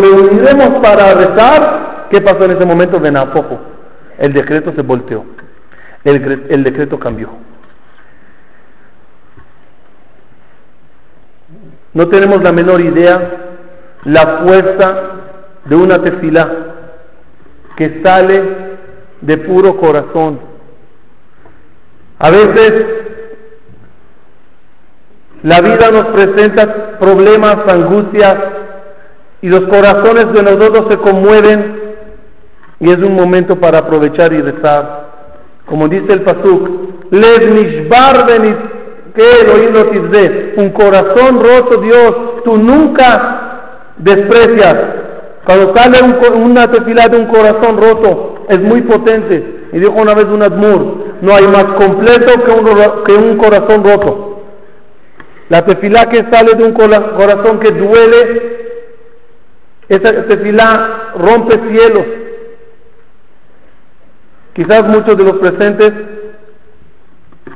reuniremos 0.00 0.80
para 0.80 1.14
rezar. 1.14 2.06
¿Qué 2.10 2.20
pasó 2.20 2.44
en 2.44 2.52
ese 2.52 2.64
momento? 2.64 2.98
De 2.98 3.12
poco 3.12 3.58
El 4.18 4.32
decreto 4.32 4.72
se 4.74 4.82
volteó. 4.82 5.24
El, 6.04 6.64
decreto 6.64 6.98
cambió. 6.98 7.30
No 11.94 12.08
tenemos 12.08 12.42
la 12.42 12.52
menor 12.52 12.80
idea 12.80 13.30
la 14.04 14.26
fuerza 14.44 14.94
de 15.64 15.76
una 15.76 16.02
tefilá 16.02 16.50
que 17.76 18.02
sale 18.02 18.42
de 19.22 19.38
puro 19.38 19.76
corazón. 19.78 20.40
A 22.18 22.30
veces 22.30 22.86
la 25.42 25.60
vida 25.60 25.90
nos 25.90 26.06
presenta 26.06 26.98
problemas, 26.98 27.56
angustias, 27.68 28.36
y 29.44 29.48
los 29.48 29.60
corazones 29.68 30.32
de 30.32 30.42
nosotros 30.42 30.86
se 30.88 30.96
conmueven 30.96 31.96
y 32.80 32.90
es 32.90 32.96
un 32.96 33.14
momento 33.14 33.60
para 33.60 33.80
aprovechar 33.80 34.32
y 34.32 34.40
rezar. 34.40 35.03
Como 35.66 35.88
dice 35.88 36.12
el 36.12 36.22
Pasuk, 36.22 36.68
Lev 37.10 37.50
Nishbar 37.52 38.26
que 39.14 40.54
un 40.56 40.70
corazón 40.70 41.40
roto, 41.40 41.80
Dios, 41.80 42.42
tú 42.44 42.56
nunca 42.56 43.90
desprecias. 43.96 44.76
Cuando 45.44 45.74
sale 45.74 45.98
una 46.34 46.70
tefilá 46.70 47.08
de 47.08 47.18
un 47.18 47.26
corazón 47.26 47.80
roto, 47.80 48.46
es 48.48 48.60
muy 48.60 48.82
potente. 48.82 49.66
Y 49.72 49.78
dijo 49.78 49.92
una 49.92 50.14
vez 50.14 50.26
un 50.26 50.42
Admur, 50.42 51.04
no 51.20 51.34
hay 51.34 51.46
más 51.46 51.64
completo 51.64 52.42
que 52.44 52.50
un, 52.50 53.04
que 53.04 53.12
un 53.12 53.36
corazón 53.36 53.84
roto. 53.84 54.42
La 55.48 55.64
tefilá 55.64 56.08
que 56.08 56.24
sale 56.30 56.54
de 56.54 56.64
un 56.64 56.72
corazón 56.72 57.60
que 57.60 57.70
duele, 57.70 58.54
esa 59.88 60.12
tefilá 60.26 61.12
rompe 61.18 61.60
cielos. 61.70 62.04
Quizás 64.54 64.86
muchos 64.86 65.16
de 65.16 65.24
los 65.24 65.38
presentes 65.38 65.92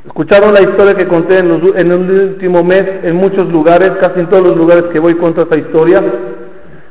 escucharon 0.05 0.53
la 0.53 0.61
historia 0.61 0.95
que 0.95 1.07
conté 1.07 1.39
en, 1.39 1.47
el 1.75 1.93
último 1.93 2.61
mes 2.63 2.85
en 3.03 3.15
muchos 3.15 3.49
lugares, 3.51 3.91
casi 4.01 4.19
en 4.19 4.27
todos 4.27 4.47
los 4.47 4.57
lugares 4.57 4.83
que 4.91 4.99
voy 4.99 5.15
contra 5.15 5.43
esta 5.43 5.55
historia. 5.55 6.03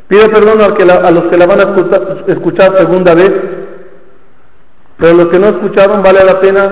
Pido 0.08 0.30
perdón 0.30 0.62
a, 0.62 0.74
que 0.74 0.84
a 0.84 1.10
los 1.10 1.24
que 1.24 1.36
la 1.36 1.46
van 1.46 1.60
a 1.60 1.64
escuchar, 1.64 2.24
escuchar 2.26 2.78
segunda 2.78 3.14
vez, 3.14 3.30
pero 4.96 5.12
los 5.12 5.28
que 5.28 5.38
no 5.38 5.48
escucharon 5.48 6.02
vale 6.02 6.24
la 6.24 6.40
pena 6.40 6.70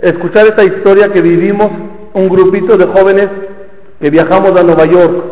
escuchar 0.00 0.48
esta 0.48 0.64
historia 0.64 1.12
que 1.12 1.22
vivimos, 1.22 1.70
un 2.14 2.28
grupito 2.28 2.76
de 2.76 2.86
jóvenes 2.86 3.28
que 4.00 4.10
viajamos 4.10 4.58
a 4.58 4.64
Nueva 4.64 4.86
York. 4.86 5.24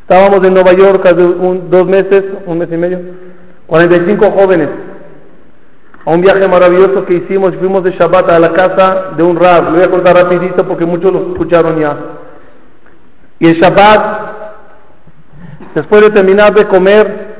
Estábamos 0.00 0.44
en 0.44 0.54
Nueva 0.54 0.72
York 0.72 1.06
hace 1.06 1.14
dos 1.14 1.86
meses, 1.86 2.24
un 2.46 2.58
mes 2.58 2.68
y 2.72 2.76
medio, 2.76 3.00
45 3.72 4.30
jóvenes, 4.32 4.68
a 6.04 6.10
un 6.10 6.20
viaje 6.20 6.46
maravilloso 6.46 7.06
que 7.06 7.14
hicimos, 7.14 7.56
fuimos 7.56 7.82
de 7.82 7.92
Shabbat 7.92 8.28
a 8.28 8.38
la 8.38 8.52
casa 8.52 9.12
de 9.16 9.22
un 9.22 9.34
rab, 9.34 9.64
lo 9.64 9.70
voy 9.70 9.82
a 9.82 9.90
contar 9.90 10.14
rapidito 10.14 10.68
porque 10.68 10.84
muchos 10.84 11.10
lo 11.10 11.30
escucharon 11.30 11.80
ya. 11.80 11.96
Y 13.38 13.48
el 13.48 13.58
Shabbat, 13.58 14.02
después 15.74 16.02
de 16.02 16.10
terminar 16.10 16.52
de 16.52 16.66
comer, 16.66 17.34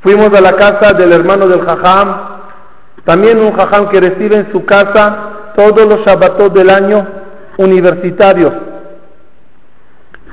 fuimos 0.00 0.32
a 0.32 0.40
la 0.40 0.52
casa 0.52 0.92
del 0.92 1.12
hermano 1.12 1.48
del 1.48 1.62
Jajam, 1.62 2.16
también 3.04 3.40
un 3.40 3.50
jajam 3.50 3.88
que 3.88 4.00
recibe 4.00 4.36
en 4.36 4.52
su 4.52 4.64
casa 4.64 5.16
todos 5.56 5.88
los 5.88 6.06
Shabbatot 6.06 6.52
del 6.52 6.70
año 6.70 7.04
universitarios, 7.56 8.52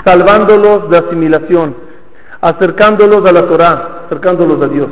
salvándolos 0.06 0.88
de 0.92 0.98
asimilación, 1.00 1.76
acercándolos 2.42 3.28
a 3.28 3.32
la 3.32 3.42
Torah, 3.42 3.97
acercándolos 4.08 4.62
a 4.62 4.68
Dios. 4.68 4.88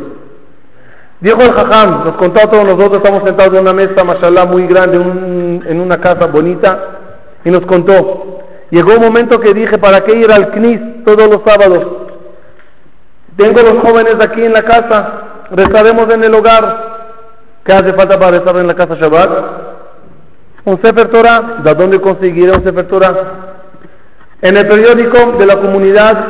Dijo 1.19 1.41
el 1.41 1.51
jajam, 1.51 2.05
nos 2.05 2.15
contó 2.15 2.41
a 2.41 2.51
todos 2.51 2.65
nosotros, 2.65 2.98
estamos 2.98 3.24
sentados 3.24 3.53
en 3.55 3.62
una 3.62 3.74
mesa, 3.74 4.03
mashallah, 4.03 4.45
muy 4.45 4.67
grande, 4.67 4.98
en 4.98 5.79
una 5.79 6.00
casa 6.00 6.27
bonita, 6.27 6.79
y 7.43 7.50
nos 7.50 7.65
contó. 7.65 8.41
Llegó 8.69 8.93
un 8.93 9.01
momento 9.01 9.39
que 9.39 9.53
dije, 9.53 9.77
¿para 9.77 10.01
qué 10.01 10.15
ir 10.15 10.31
al 10.31 10.51
CNIS 10.51 11.03
todos 11.03 11.29
los 11.29 11.41
sábados? 11.45 11.88
Tengo 13.38 13.62
los 13.62 13.79
jóvenes 13.79 14.15
aquí 14.22 14.43
en 14.43 14.53
la 14.53 14.62
casa, 14.62 15.13
rezaremos 15.51 16.13
en 16.13 16.24
el 16.24 16.36
hogar, 16.36 16.95
¿Qué 17.65 17.74
hace 17.74 17.93
falta 17.93 18.19
para 18.19 18.38
estar 18.38 18.55
en 18.57 18.67
la 18.67 18.75
casa 18.75 18.93
Shabbat? 18.93 19.29
Un 20.65 20.79
Sefer 20.84 21.07
Torah. 21.07 21.62
¿De 21.63 21.74
dónde 21.74 22.00
conseguiré 22.00 22.51
un 22.51 22.63
Sefer 22.63 22.88
Torah? 22.88 23.15
En 24.39 24.55
el 24.55 24.67
periódico 24.67 25.31
de 25.39 25.45
la 25.48 25.55
comunidad 25.55 26.27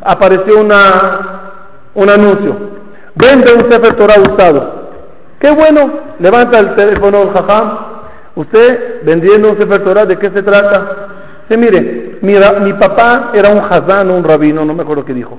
apareció 0.00 0.60
una, 0.60 1.37
un 1.98 2.08
anuncio. 2.08 2.56
Vende 3.14 3.52
un 3.52 3.70
Sefer 3.70 3.94
Torah 3.94 4.20
usado. 4.20 4.88
Qué 5.38 5.50
bueno. 5.50 5.90
Levanta 6.20 6.58
el 6.60 6.74
teléfono 6.74 7.30
jajam. 7.32 7.78
Usted 8.36 9.02
vendiendo 9.04 9.50
un 9.50 9.58
Sefer 9.58 10.06
¿de 10.06 10.16
qué 10.16 10.30
se 10.30 10.42
trata? 10.42 11.08
Sí, 11.48 11.56
mire, 11.56 12.18
mi, 12.22 12.34
mi 12.62 12.72
papá 12.74 13.30
era 13.34 13.48
un 13.48 13.58
hazán, 13.58 14.10
un 14.10 14.22
rabino, 14.22 14.64
no 14.64 14.74
me 14.74 14.82
acuerdo 14.82 15.04
qué 15.04 15.14
dijo. 15.14 15.38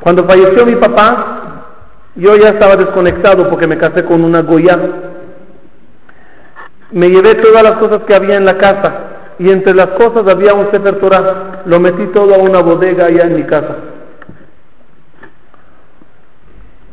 Cuando 0.00 0.24
falleció 0.24 0.66
mi 0.66 0.76
papá, 0.76 1.66
yo 2.16 2.34
ya 2.36 2.48
estaba 2.48 2.74
desconectado 2.74 3.48
porque 3.48 3.66
me 3.66 3.78
casé 3.78 4.04
con 4.04 4.24
una 4.24 4.42
Goya. 4.42 4.78
Me 6.90 7.10
llevé 7.10 7.36
todas 7.36 7.62
las 7.62 7.74
cosas 7.74 8.00
que 8.04 8.14
había 8.14 8.36
en 8.36 8.44
la 8.44 8.56
casa 8.56 8.92
y 9.38 9.50
entre 9.50 9.74
las 9.74 9.88
cosas 9.88 10.26
había 10.26 10.54
un 10.54 10.70
Sefer. 10.72 10.98
Lo 11.66 11.78
metí 11.78 12.06
todo 12.06 12.34
a 12.34 12.38
una 12.38 12.60
bodega 12.60 13.06
allá 13.06 13.24
en 13.24 13.36
mi 13.36 13.44
casa. 13.44 13.76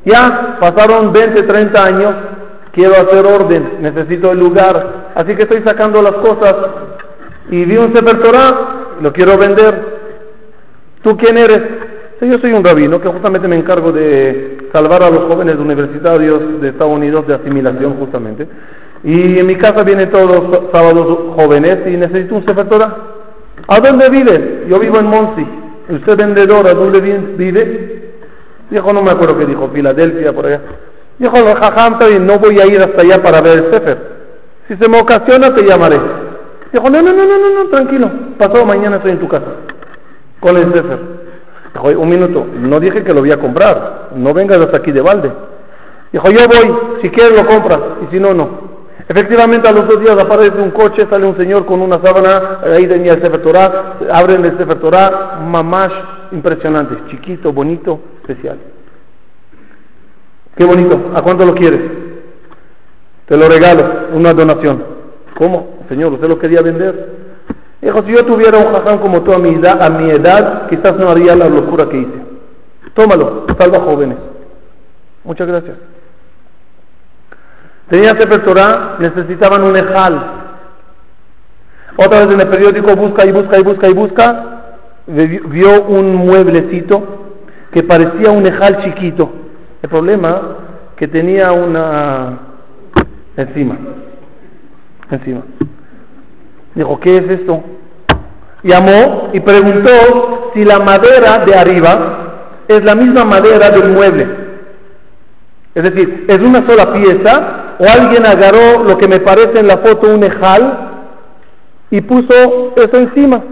Ya 0.07 0.55
pasaron 0.57 1.11
20, 1.11 1.43
30 1.43 1.83
años, 1.83 2.15
quiero 2.71 2.93
hacer 2.93 3.25
orden, 3.25 3.71
necesito 3.81 4.31
el 4.31 4.39
lugar. 4.39 5.11
así 5.13 5.35
que 5.35 5.41
estoy 5.41 5.61
sacando 5.63 6.01
las 6.01 6.13
cosas 6.13 6.55
y 7.51 7.65
vi 7.65 7.75
un 7.75 7.93
Sefer 7.93 8.17
lo 9.01 9.11
quiero 9.11 9.37
vender. 9.37 9.97
¿Tú 11.03 11.17
quién 11.17 11.37
eres? 11.37 11.61
Yo 12.21 12.39
soy 12.39 12.53
un 12.53 12.63
rabino 12.63 13.01
que 13.01 13.09
justamente 13.09 13.49
me 13.49 13.57
encargo 13.57 13.91
de 13.91 14.69
salvar 14.71 15.03
a 15.03 15.09
los 15.09 15.25
jóvenes 15.25 15.57
universitarios 15.57 16.61
de 16.61 16.69
Estados 16.69 16.93
Unidos 16.95 17.27
de 17.27 17.33
asimilación 17.33 17.97
justamente. 17.97 18.47
Y 19.03 19.39
en 19.39 19.45
mi 19.45 19.55
casa 19.55 19.83
vienen 19.83 20.09
todos 20.09 20.49
los 20.49 20.71
sábados 20.71 21.35
jóvenes 21.35 21.79
y 21.85 21.97
necesito 21.97 22.35
un 22.35 22.45
Sefer. 22.45 22.65
¿A 23.67 23.79
dónde 23.81 24.09
vives? 24.09 24.39
Yo 24.69 24.79
vivo 24.79 24.99
en 24.99 25.07
Monsi. 25.07 25.45
¿Usted 25.89 26.15
vendedor? 26.15 26.65
¿A 26.65 26.73
dónde 26.73 27.01
vive? 27.01 28.06
Dijo, 28.69 28.93
no 28.93 29.01
me 29.01 29.11
acuerdo 29.11 29.37
qué 29.37 29.45
dijo, 29.45 29.69
Filadelfia, 29.73 30.33
por 30.33 30.45
allá. 30.45 30.61
Dijo, 31.17 31.35
jajam, 31.35 31.97
no 32.25 32.39
voy 32.39 32.59
a 32.59 32.65
ir 32.65 32.81
hasta 32.81 33.01
allá 33.01 33.21
para 33.21 33.41
ver 33.41 33.59
el 33.59 33.71
Sefer. 33.71 34.17
Si 34.67 34.75
se 34.75 34.89
me 34.89 34.99
ocasiona, 34.99 35.53
te 35.53 35.63
llamaré. 35.63 35.97
Dijo, 36.71 36.89
no, 36.89 37.01
no, 37.01 37.13
no, 37.13 37.25
no, 37.25 37.63
no, 37.63 37.69
tranquilo. 37.69 38.09
Pasado 38.37 38.65
mañana 38.65 38.97
estoy 38.97 39.11
en 39.11 39.19
tu 39.19 39.27
casa. 39.27 39.45
Con 40.39 40.57
el 40.57 40.73
Sefer. 40.73 40.99
Dijo, 41.73 42.01
un 42.01 42.09
minuto, 42.09 42.45
no 42.59 42.79
dije 42.79 43.03
que 43.03 43.13
lo 43.13 43.21
voy 43.21 43.31
a 43.31 43.39
comprar. 43.39 44.09
No 44.15 44.33
vengas 44.33 44.59
hasta 44.59 44.77
aquí 44.77 44.91
de 44.91 45.01
balde. 45.01 45.31
Dijo, 46.11 46.29
yo 46.29 46.39
voy, 46.47 46.99
si 47.01 47.09
quieres 47.09 47.33
lo 47.33 47.45
compras, 47.45 47.79
y 48.03 48.13
si 48.13 48.19
no, 48.19 48.33
no. 48.33 48.67
Efectivamente, 49.09 49.67
a 49.67 49.71
los 49.71 49.87
dos 49.87 49.99
días 50.01 50.17
aparece 50.17 50.59
un 50.59 50.71
coche, 50.71 51.07
sale 51.09 51.25
un 51.25 51.37
señor 51.37 51.65
con 51.65 51.81
una 51.81 51.99
sábana, 52.01 52.59
ahí 52.63 52.87
tenía 52.87 53.13
el 53.13 53.21
Sefer 53.21 53.41
Torah, 53.41 53.97
abren 54.11 54.43
el 54.43 54.57
Sefer 54.57 54.79
Torah, 54.79 55.39
mamash, 55.45 55.93
impresionante, 56.31 56.95
chiquito, 57.09 57.53
bonito, 57.53 57.99
especial. 58.27 58.57
Qué 60.55 60.65
bonito, 60.65 61.11
¿a 61.15 61.21
cuánto 61.21 61.45
lo 61.45 61.55
quieres? 61.55 61.79
Te 63.25 63.37
lo 63.37 63.47
regalo, 63.47 63.83
una 64.13 64.33
donación. 64.33 64.83
¿Cómo? 65.35 65.77
Señor, 65.87 66.13
¿usted 66.13 66.27
lo 66.27 66.39
quería 66.39 66.61
vender? 66.61 67.27
Dijo, 67.81 68.03
si 68.03 68.11
yo 68.11 68.25
tuviera 68.25 68.57
un 68.57 68.73
jaján 68.73 68.97
como 68.97 69.21
tú 69.21 69.33
a 69.33 69.37
mi, 69.37 69.49
edad, 69.49 69.81
a 69.81 69.89
mi 69.89 70.09
edad, 70.09 70.67
quizás 70.67 70.95
no 70.97 71.09
haría 71.09 71.35
la 71.35 71.47
locura 71.47 71.87
que 71.87 71.97
hice. 71.97 72.21
Tómalo, 72.93 73.45
salva 73.59 73.79
jóvenes. 73.79 74.17
Muchas 75.23 75.47
gracias. 75.47 75.77
Tenía 77.89 78.15
Sefer 78.15 78.43
Torah, 78.43 78.95
necesitaban 78.99 79.63
un 79.63 79.75
ejal. 79.75 80.21
Otra 81.97 82.25
vez 82.25 82.33
en 82.33 82.41
el 82.41 82.47
periódico 82.47 82.95
busca 82.95 83.25
y 83.25 83.31
busca 83.31 83.59
y 83.59 83.63
busca 83.63 83.87
y 83.87 83.93
busca, 83.93 84.45
vio 85.05 85.83
un 85.83 86.15
mueblecito 86.15 87.26
que 87.77 87.83
parecía 87.83 88.31
un 88.31 88.43
ejal 88.43 88.83
chiquito. 88.83 89.29
El 89.83 89.89
problema 89.89 90.41
que 90.95 91.07
tenía 91.07 91.51
una 91.51 92.39
encima, 93.35 93.77
encima. 95.11 95.41
Dijo, 96.73 96.99
¿qué 96.99 97.17
es 97.17 97.29
esto? 97.29 97.63
Llamó 98.63 99.29
y 99.31 99.41
preguntó 99.41 100.49
si 100.55 100.65
la 100.65 100.79
madera 100.79 101.45
de 101.45 101.53
arriba 101.53 102.63
es 102.67 102.83
la 102.83 102.95
misma 102.95 103.25
madera 103.25 103.69
del 103.69 103.89
mueble. 103.89 104.27
Es 105.75 105.83
decir, 105.83 106.25
es 106.27 106.39
una 106.39 106.65
sola 106.65 106.91
pieza 106.91 107.75
o 107.77 107.85
alguien 107.87 108.25
agarró 108.25 108.85
lo 108.85 108.97
que 108.97 109.07
me 109.07 109.19
parece 109.19 109.59
en 109.59 109.67
la 109.67 109.77
foto 109.77 110.15
un 110.15 110.23
ejal 110.23 111.03
y 111.91 112.01
puso 112.01 112.73
eso 112.75 112.97
encima. 112.97 113.43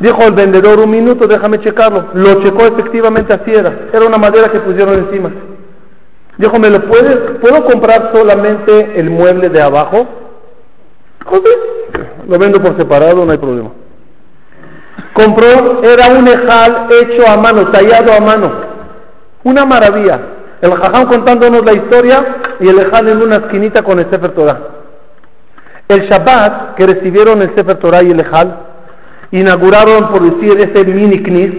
Dijo 0.00 0.22
el 0.22 0.32
vendedor, 0.32 0.80
un 0.80 0.90
minuto, 0.90 1.26
déjame 1.26 1.60
checarlo. 1.60 2.06
Lo 2.14 2.42
checó 2.42 2.64
efectivamente 2.64 3.34
así 3.34 3.54
era. 3.54 3.88
Era 3.92 4.06
una 4.06 4.16
madera 4.16 4.48
que 4.48 4.58
pusieron 4.58 4.94
encima. 4.94 5.30
Dijo, 6.38 6.58
¿me 6.58 6.70
lo 6.70 6.80
puedes? 6.80 7.16
¿Puedo 7.38 7.64
comprar 7.66 8.10
solamente 8.14 8.98
el 8.98 9.10
mueble 9.10 9.50
de 9.50 9.60
abajo? 9.60 10.08
Lo 12.26 12.38
vendo 12.38 12.62
por 12.62 12.78
separado, 12.78 13.26
no 13.26 13.30
hay 13.30 13.36
problema. 13.36 13.70
Compró, 15.12 15.82
era 15.82 16.18
un 16.18 16.26
ejal 16.26 16.86
hecho 16.90 17.28
a 17.28 17.36
mano, 17.36 17.66
tallado 17.66 18.14
a 18.14 18.20
mano. 18.20 18.52
Una 19.44 19.66
maravilla. 19.66 20.18
El 20.62 20.74
jajam 20.76 21.06
contándonos 21.08 21.62
la 21.62 21.74
historia 21.74 22.24
y 22.58 22.68
el 22.68 22.78
ejal 22.78 23.08
en 23.08 23.20
una 23.20 23.36
esquinita 23.36 23.82
con 23.82 23.98
el 23.98 24.08
Sefer 24.08 24.30
Torah. 24.30 24.60
El 25.88 26.08
Shabbat 26.08 26.74
que 26.74 26.86
recibieron 26.86 27.42
el 27.42 27.54
Sefer 27.54 27.76
Torah 27.76 28.02
y 28.02 28.12
el 28.12 28.20
ejal, 28.20 28.69
inauguraron, 29.30 30.08
por 30.08 30.22
decir, 30.22 30.58
ese 30.60 30.84
mini 30.84 31.22
knis. 31.22 31.52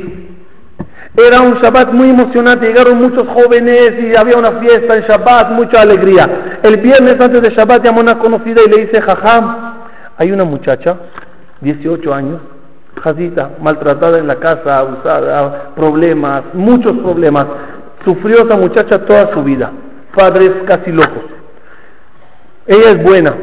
Era 1.15 1.41
un 1.41 1.55
Shabbat 1.55 1.91
muy 1.91 2.09
emocionante, 2.09 2.67
llegaron 2.67 2.97
muchos 2.97 3.27
jóvenes 3.27 3.93
y 4.01 4.15
había 4.15 4.37
una 4.37 4.53
fiesta 4.53 4.95
en 4.95 5.03
Shabbat, 5.03 5.51
mucha 5.51 5.81
alegría. 5.81 6.59
El 6.63 6.77
viernes 6.77 7.19
antes 7.19 7.41
de 7.41 7.49
Shabbat 7.49 7.83
llamó 7.83 7.99
una 7.99 8.17
conocida 8.17 8.61
y 8.65 8.69
le 8.69 8.85
dice, 8.85 9.01
jajam, 9.01 9.75
hay 10.17 10.31
una 10.31 10.45
muchacha, 10.45 10.95
18 11.59 12.13
años, 12.13 12.39
jazita, 13.03 13.51
maltratada 13.61 14.19
en 14.19 14.27
la 14.27 14.35
casa, 14.37 14.77
abusada, 14.77 15.71
problemas, 15.75 16.43
muchos 16.53 16.97
problemas. 16.99 17.45
Sufrió 18.05 18.45
esa 18.45 18.55
muchacha 18.55 19.05
toda 19.05 19.33
su 19.33 19.43
vida 19.43 19.71
padres 20.13 20.51
casi 20.65 20.91
locos. 20.91 21.25
Ella 22.67 22.91
es 22.91 23.03
buena, 23.03 23.33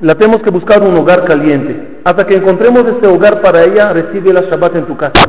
la 0.00 0.14
tenemos 0.14 0.42
que 0.42 0.50
buscar 0.50 0.82
un 0.82 0.96
hogar 0.96 1.24
caliente. 1.24 1.97
Hasta 2.08 2.26
que 2.26 2.36
encontremos 2.36 2.86
este 2.86 3.06
hogar 3.06 3.42
para 3.42 3.64
ella, 3.64 3.92
recibe 3.92 4.32
la 4.32 4.40
Shabbat 4.40 4.76
en 4.76 4.86
tu 4.86 4.96
casa. 4.96 5.28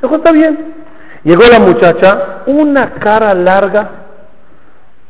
Dijo, 0.00 0.16
está 0.16 0.32
bien. 0.32 0.74
Llegó 1.22 1.42
la 1.52 1.58
muchacha, 1.58 2.38
una 2.46 2.94
cara 2.94 3.34
larga, 3.34 3.90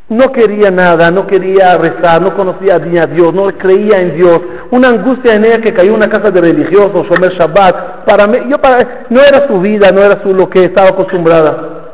no 0.08 0.32
quería 0.32 0.72
nada, 0.72 1.12
no 1.12 1.24
quería 1.24 1.78
rezar, 1.78 2.20
no 2.20 2.34
conocía 2.34 2.74
a 2.74 3.06
Dios, 3.06 3.32
no 3.32 3.46
creía 3.56 4.00
en 4.00 4.16
Dios. 4.16 4.40
Una 4.72 4.88
angustia 4.88 5.36
en 5.36 5.44
ella 5.44 5.60
que 5.60 5.72
cayó 5.72 5.90
en 5.90 5.98
una 5.98 6.08
casa 6.08 6.32
de 6.32 6.40
religiosos, 6.40 7.06
Shomer 7.06 7.30
Shabbat. 7.34 8.04
Para 8.04 8.26
mí, 8.26 8.38
yo 8.48 8.58
para, 8.58 9.04
no 9.08 9.20
era 9.20 9.46
su 9.46 9.60
vida, 9.60 9.92
no 9.92 10.02
era 10.02 10.20
su, 10.20 10.34
lo 10.34 10.50
que 10.50 10.64
estaba 10.64 10.88
acostumbrada. 10.88 11.92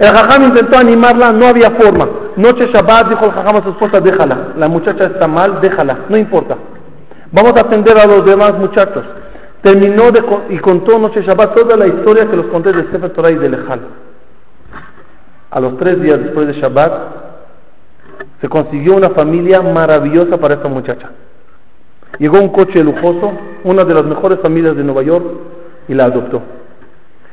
El 0.00 0.08
jajam 0.08 0.46
intentó 0.46 0.78
animarla, 0.78 1.30
no 1.30 1.46
había 1.46 1.70
forma. 1.70 2.08
Noche 2.34 2.66
Shabbat 2.72 3.10
dijo 3.10 3.26
el 3.26 3.30
jajam 3.30 3.54
a 3.54 3.62
su 3.62 3.70
esposa, 3.70 4.00
déjala. 4.00 4.48
La 4.56 4.66
muchacha 4.66 5.04
está 5.04 5.28
mal, 5.28 5.60
déjala, 5.60 5.96
no 6.08 6.16
importa. 6.16 6.56
Vamos 7.32 7.52
a 7.56 7.60
atender 7.60 7.96
a 7.98 8.06
los 8.06 8.24
demás 8.24 8.54
muchachos. 8.54 9.04
Terminó 9.62 10.10
de, 10.10 10.22
y 10.50 10.58
contó 10.58 10.98
Noche 10.98 11.22
Shabbat 11.22 11.54
toda 11.54 11.76
la 11.76 11.86
historia 11.86 12.28
que 12.28 12.36
los 12.36 12.46
conté 12.46 12.72
de 12.72 12.90
Sefer 12.90 13.10
Torah 13.10 13.30
de 13.30 13.48
Lejal. 13.48 13.80
A 15.50 15.60
los 15.60 15.76
tres 15.78 16.00
días 16.00 16.22
después 16.22 16.46
de 16.46 16.54
Shabbat, 16.54 16.92
se 18.40 18.48
consiguió 18.48 18.96
una 18.96 19.10
familia 19.10 19.60
maravillosa 19.60 20.36
para 20.38 20.54
esta 20.54 20.68
muchacha. 20.68 21.10
Llegó 22.18 22.40
un 22.40 22.48
coche 22.50 22.82
lujoso, 22.82 23.32
una 23.64 23.84
de 23.84 23.94
las 23.94 24.04
mejores 24.04 24.38
familias 24.40 24.76
de 24.76 24.84
Nueva 24.84 25.02
York, 25.02 25.24
y 25.88 25.94
la 25.94 26.04
adoptó. 26.04 26.42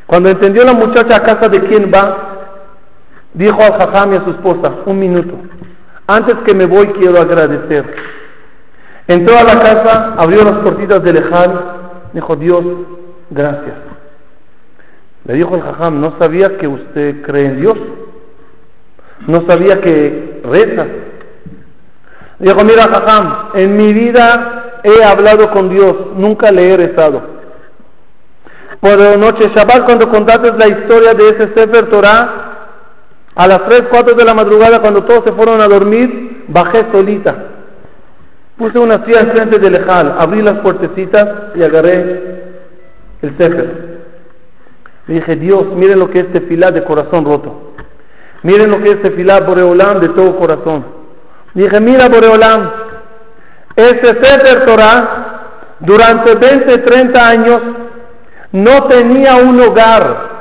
Cuando 0.06 0.30
entendió 0.30 0.64
la 0.64 0.74
muchacha 0.74 1.18
a 1.18 1.24
casa 1.24 1.50
de 1.50 1.62
quién 1.62 1.92
va, 1.94 2.36
Dijo 3.36 3.62
al 3.62 3.74
jajam 3.74 4.14
y 4.14 4.16
a 4.16 4.24
su 4.24 4.30
esposa, 4.30 4.72
un 4.86 4.98
minuto, 4.98 5.34
antes 6.08 6.36
que 6.46 6.54
me 6.54 6.66
voy 6.66 6.88
quiero 6.88 7.20
agradecer. 7.20 7.84
Entró 9.08 9.38
a 9.38 9.44
la 9.44 9.60
casa, 9.60 10.16
abrió 10.18 10.44
las 10.44 10.58
cortinas 10.60 11.04
de 11.04 11.14
lejal, 11.14 11.62
dijo, 12.14 12.36
Dios, 12.36 12.64
gracias. 13.30 13.76
Le 15.26 15.34
dijo 15.36 15.56
el 15.56 15.62
jajam, 15.62 16.02
no 16.02 16.18
sabía 16.18 16.58
que 16.58 16.68
usted 16.68 17.22
cree 17.22 17.46
en 17.46 17.62
Dios, 17.62 17.78
no 19.28 19.46
sabía 19.48 19.80
que 19.82 20.42
reza. 20.44 20.86
Dijo, 22.40 22.64
mira 22.64 22.88
jajam, 22.88 23.50
en 23.54 23.78
mi 23.78 23.94
vida 23.94 24.80
he 24.84 25.04
hablado 25.04 25.52
con 25.52 25.70
Dios, 25.70 25.96
nunca 26.16 26.52
le 26.52 26.74
he 26.74 26.78
rezado. 26.78 27.36
Por 28.80 29.00
la 29.00 29.18
noche 29.18 29.50
Shabbat, 29.56 29.86
cuando 29.86 30.10
contaste 30.10 30.52
la 30.58 30.68
historia 30.68 31.14
de 31.14 31.30
ese 31.30 31.54
Sefer 31.54 31.90
Torah, 31.90 32.30
a 33.36 33.48
las 33.48 33.66
3, 33.66 33.84
4 33.90 34.14
de 34.16 34.26
la 34.26 34.34
madrugada, 34.34 34.80
cuando 34.80 35.04
todos 35.04 35.26
se 35.26 35.32
fueron 35.34 35.62
a 35.62 35.68
dormir, 35.68 36.46
bajé 36.48 36.86
solita. 36.92 37.36
Puse 38.58 38.80
una 38.80 39.04
silla 39.06 39.22
enfrente 39.22 39.60
del 39.60 39.74
lejal, 39.74 40.16
abrí 40.18 40.42
las 40.42 40.60
puertecitas 40.60 41.28
y 41.56 41.64
agarré 41.64 42.44
el. 43.22 43.36
Le 45.08 45.14
dije, 45.16 45.36
Dios, 45.36 45.68
miren 45.76 46.00
lo 46.00 46.10
que 46.10 46.22
es 46.22 46.32
tefilá 46.32 46.72
de 46.72 46.84
corazón 46.84 47.26
roto. 47.26 47.74
Miren 48.44 48.72
lo 48.72 48.82
que 48.82 48.92
es 48.92 49.02
tefilá 49.02 49.42
Boreolam 49.42 50.00
de 50.00 50.10
todo 50.10 50.38
corazón. 50.38 50.86
Dije, 51.54 51.80
mira 51.80 52.10
Boreolam, 52.10 52.72
ese 53.76 54.08
Sefer 54.08 54.66
Torah 54.66 55.42
durante 55.80 56.36
20, 56.36 56.78
30 56.80 57.28
años 57.28 57.62
no 58.52 58.84
tenía 58.86 59.36
un 59.36 59.60
hogar 59.62 60.36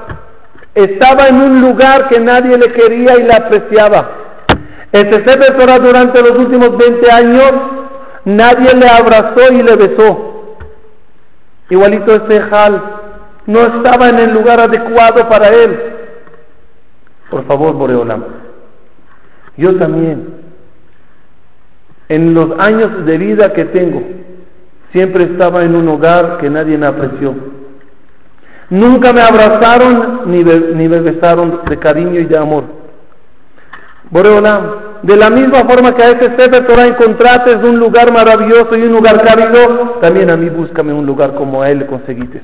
estaba 0.74 1.28
en 1.28 1.36
un 1.36 1.60
lugar 1.60 2.08
que 2.08 2.18
nadie 2.18 2.58
le 2.58 2.72
quería 2.72 3.16
y 3.16 3.22
le 3.22 3.32
apreciaba. 3.32 4.08
Ese 4.90 5.24
Sefer 5.24 5.56
Torah 5.56 5.78
durante 5.78 6.20
los 6.20 6.32
últimos 6.32 6.76
20 6.76 7.10
años, 7.10 7.52
nadie 8.24 8.74
le 8.74 8.88
abrazó 8.88 9.52
y 9.52 9.62
le 9.62 9.76
besó. 9.76 10.56
Igualito 11.70 12.14
ese 12.14 12.42
Hal, 12.50 12.82
no 13.46 13.60
estaba 13.60 14.08
en 14.08 14.18
el 14.18 14.34
lugar 14.34 14.60
adecuado 14.60 15.28
para 15.28 15.48
él. 15.48 15.78
Por 17.30 17.44
favor, 17.46 17.74
Boreolam, 17.74 18.24
yo 19.56 19.76
también 19.76 20.42
En 22.08 22.34
los 22.34 22.58
años 22.58 23.06
de 23.06 23.16
vida 23.16 23.52
que 23.52 23.64
tengo, 23.64 24.02
siempre 24.92 25.24
estaba 25.24 25.64
en 25.64 25.74
un 25.74 25.88
hogar 25.88 26.36
que 26.38 26.50
nadie 26.50 26.76
me 26.76 26.86
apreció. 26.86 27.34
Nunca 28.68 29.12
me 29.12 29.22
abrazaron 29.22 30.22
ni, 30.26 30.44
ni 30.44 30.88
me 30.88 31.00
besaron 31.00 31.62
de 31.66 31.78
cariño 31.78 32.20
y 32.20 32.24
de 32.24 32.36
amor. 32.36 32.64
Boreolam, 34.10 34.62
de 35.04 35.16
la 35.16 35.28
misma 35.28 35.64
forma 35.64 35.94
que 35.94 36.02
a 36.02 36.10
ese 36.12 36.34
Sefer 36.36 36.66
Torah 36.66 36.86
encontraste 36.86 37.56
un 37.56 37.78
lugar 37.78 38.10
maravilloso 38.10 38.74
y 38.74 38.84
un 38.84 38.92
lugar 38.92 39.22
cálido, 39.22 39.98
también 40.00 40.30
a 40.30 40.36
mí 40.36 40.48
búscame 40.48 40.94
un 40.94 41.04
lugar 41.04 41.34
como 41.34 41.60
a 41.60 41.70
él 41.70 41.80
le 41.80 41.86
conseguiste. 41.86 42.40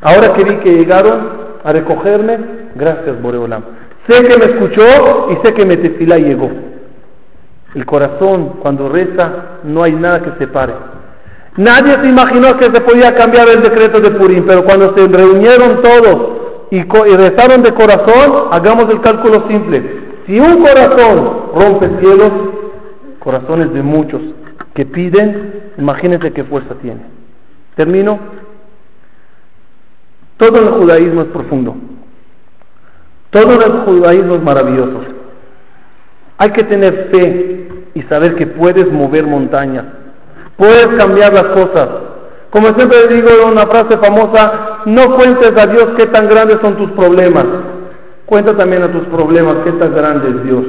Ahora 0.00 0.32
que 0.32 0.44
vi 0.44 0.56
que 0.56 0.74
llegaron 0.74 1.44
a 1.62 1.72
recogerme, 1.72 2.38
gracias 2.74 3.20
Boreolam. 3.20 3.62
Sé 4.08 4.22
que 4.26 4.38
me 4.38 4.46
escuchó 4.46 5.28
y 5.30 5.46
sé 5.46 5.52
que 5.52 5.66
me 5.66 5.76
tefila 5.76 6.16
llegó. 6.16 6.50
El 7.74 7.84
corazón 7.84 8.54
cuando 8.60 8.88
reza 8.88 9.30
no 9.64 9.82
hay 9.82 9.92
nada 9.92 10.22
que 10.22 10.30
se 10.38 10.46
pare. 10.46 10.72
Nadie 11.56 11.96
se 12.00 12.08
imaginó 12.08 12.56
que 12.56 12.64
se 12.64 12.80
podía 12.80 13.14
cambiar 13.14 13.48
el 13.50 13.62
decreto 13.62 14.00
de 14.00 14.10
Purim, 14.10 14.44
pero 14.46 14.64
cuando 14.64 14.94
se 14.96 15.06
reunieron 15.06 15.82
todos 15.82 16.16
y 16.70 16.82
rezaron 16.82 17.62
de 17.62 17.74
corazón, 17.74 18.48
hagamos 18.50 18.88
el 18.90 19.00
cálculo 19.02 19.44
simple. 19.48 20.03
Si 20.26 20.40
un 20.40 20.64
corazón 20.64 21.50
rompe 21.54 21.90
cielos, 22.00 22.30
corazones 23.18 23.72
de 23.72 23.82
muchos 23.82 24.22
que 24.72 24.86
piden, 24.86 25.72
imagínense 25.78 26.32
qué 26.32 26.44
fuerza 26.44 26.74
tiene. 26.80 27.00
Termino. 27.76 28.18
Todo 30.36 30.58
el 30.58 30.68
judaísmo 30.68 31.22
es 31.22 31.28
profundo. 31.28 31.76
Todo 33.30 33.64
el 33.64 33.72
judaísmo 33.84 34.34
es 34.36 34.42
maravilloso. 34.42 35.00
Hay 36.38 36.50
que 36.50 36.64
tener 36.64 37.08
fe 37.10 37.68
y 37.94 38.02
saber 38.02 38.34
que 38.34 38.46
puedes 38.46 38.90
mover 38.90 39.26
montañas. 39.26 39.84
Puedes 40.56 40.86
cambiar 40.98 41.32
las 41.32 41.44
cosas. 41.44 41.88
Como 42.50 42.68
siempre 42.74 43.08
digo 43.08 43.28
una 43.50 43.66
frase 43.66 43.98
famosa, 43.98 44.80
no 44.86 45.16
cuentes 45.16 45.56
a 45.56 45.66
Dios 45.66 45.88
qué 45.96 46.06
tan 46.06 46.28
grandes 46.28 46.58
son 46.60 46.76
tus 46.76 46.90
problemas. 46.92 47.44
Cuenta 48.26 48.56
también 48.56 48.82
a 48.82 48.88
tus 48.90 49.04
problemas 49.04 49.56
qué 49.64 49.72
tan 49.72 49.94
grande 49.94 50.28
es 50.30 50.44
Dios. 50.44 50.64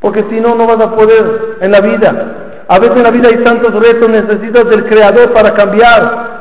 Porque 0.00 0.24
si 0.30 0.40
no, 0.40 0.54
no 0.54 0.66
vas 0.66 0.80
a 0.80 0.94
poder 0.94 1.58
en 1.60 1.70
la 1.70 1.80
vida. 1.80 2.64
A 2.68 2.78
veces 2.78 2.96
en 2.96 3.02
la 3.02 3.10
vida 3.10 3.28
hay 3.28 3.38
tantos 3.38 3.72
retos, 3.74 4.08
necesitas 4.08 4.68
del 4.68 4.84
Creador 4.84 5.32
para 5.32 5.52
cambiar. 5.52 6.40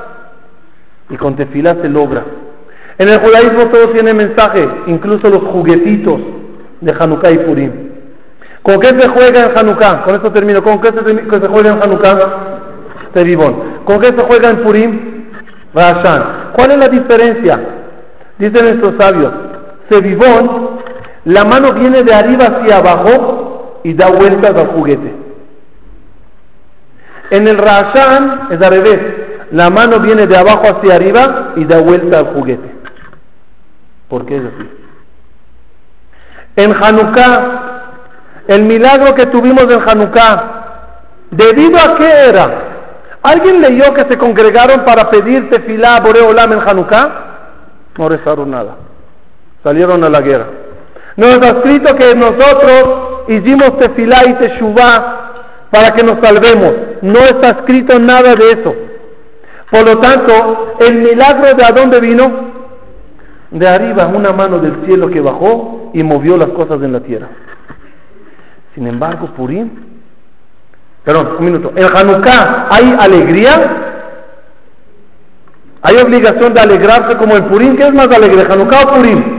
Y 1.10 1.17
con 1.17 1.36
tefilá 1.36 1.75
se 1.82 1.89
logra. 1.89 2.23
En 2.97 3.10
el 3.10 3.19
judaísmo 3.19 3.65
todo 3.67 3.89
tiene 3.89 4.13
mensaje, 4.13 4.67
incluso 4.88 5.29
los 5.29 5.43
juguetitos 5.43 6.19
de 6.82 6.95
Hanukkah 6.97 7.32
y 7.32 7.38
Purim. 7.39 7.71
¿Con 8.62 8.79
qué 8.79 8.88
se 8.88 9.08
juega 9.08 9.45
en 9.45 9.58
Hanukkah? 9.58 10.03
Con 10.03 10.15
esto 10.15 10.32
termino. 10.32 10.62
¿Con 10.63 10.79
qué 10.82 10.89
se, 10.89 11.47
juega 11.47 11.71
en 11.71 11.82
Hanukkah? 11.82 12.17
Teribón. 13.13 13.55
¿Con 13.86 13.99
qué 13.99 14.08
se 14.08 14.21
juega 14.21 14.49
en 14.49 14.58
Purim? 14.58 14.99
Rashan. 15.73 16.23
¿Cuál 16.53 16.71
es 16.71 16.77
la 16.77 16.89
diferencia? 16.89 17.60
Dicen 18.38 18.65
nuestros 18.65 18.95
sabios, 18.97 19.32
Sevivón, 19.89 20.80
la 21.25 21.43
mano 21.45 21.73
viene 21.73 22.04
de 22.04 22.13
arriba 22.13 22.45
hacia 22.45 22.78
abajo 22.78 23.82
y 23.84 23.93
da 23.93 24.10
vueltas 24.10 24.56
al 24.56 24.67
juguete. 24.67 25.15
En 27.32 27.47
el 27.47 27.58
Rashan 27.58 28.47
es 28.52 28.62
al 28.62 28.71
revés, 28.71 28.99
la 29.52 29.69
mano 29.69 29.99
viene 29.99 30.28
de 30.28 30.38
abajo 30.38 30.63
hacia 30.67 30.95
arriba 30.95 31.54
y 31.56 31.65
da 31.65 31.80
vuelta 31.80 32.19
al 32.19 32.34
juguete. 32.34 32.75
¿Por 34.08 34.25
qué 34.25 34.38
es 34.38 34.43
así? 34.43 34.69
En 36.56 36.73
Hanukkah, 36.73 37.41
el 38.47 38.63
milagro 38.63 39.13
que 39.13 39.28
tuvimos 39.28 39.63
en 39.71 39.88
Hanukkah, 39.88 40.43
¿debido 41.30 41.78
a 41.78 41.95
qué 41.95 42.12
era? 42.30 42.49
¿Alguien 43.21 43.62
leyó 43.62 43.93
que 43.93 44.06
se 44.06 44.17
congregaron 44.17 44.82
para 44.82 45.10
pedir 45.10 45.49
tefilá 45.49 45.97
a 45.97 45.99
Boreolam 45.99 46.54
en 46.54 46.60
Hanukkah? 46.60 47.10
No 47.97 48.10
rezaron 48.10 48.49
nada 48.49 48.88
salieron 49.63 50.04
a 50.04 50.10
la 50.10 50.22
guerra. 50.22 50.48
No 51.15 51.28
está 51.28 51.50
escrito 51.50 51.95
que 51.95 52.15
nosotros 52.15 53.26
hicimos 53.28 53.78
tefilá 53.78 54.26
y 54.26 54.34
teshuvá 54.36 55.67
para 55.69 55.91
que 55.91 56.04
nos 56.04 56.19
salvemos. 56.19 56.72
No 57.02 57.19
está 57.19 57.50
escrito 57.50 58.00
nada 58.00 58.36
de 58.36 58.52
eso. 58.52 58.76
Por 59.69 59.86
lo 59.86 59.98
tanto, 60.00 60.76
el 60.80 60.95
milagro 60.95 61.54
de 61.54 61.63
dónde 61.76 62.00
vino? 62.00 62.50
De 63.52 63.67
arriba, 63.67 64.08
una 64.08 64.32
mano 64.32 64.60
del 64.60 64.86
cielo 64.86 65.10
que 65.10 65.22
bajó 65.22 65.91
y 65.93 66.04
movió 66.04 66.38
las 66.38 66.50
cosas 66.50 66.82
en 66.82 66.93
la 66.93 67.00
tierra. 67.02 67.28
Sin 68.74 68.88
embargo, 68.88 69.28
Purim, 69.36 69.69
perdón, 71.04 71.36
un 71.39 71.45
minuto, 71.45 71.74
en 71.76 71.86
Hanukkah 71.86 72.67
hay 72.69 72.95
alegría, 73.00 73.72
hay 75.82 75.98
obligación 75.98 76.54
de 76.54 76.62
alegrarse 76.62 77.17
como 77.17 77.36
en 77.36 77.43
Purim. 77.45 77.76
¿Qué 77.76 77.88
es 77.88 77.93
más 77.93 78.08
alegre, 78.08 78.48
Hanukkah 78.50 78.84
o 78.84 78.95
Purim? 78.95 79.38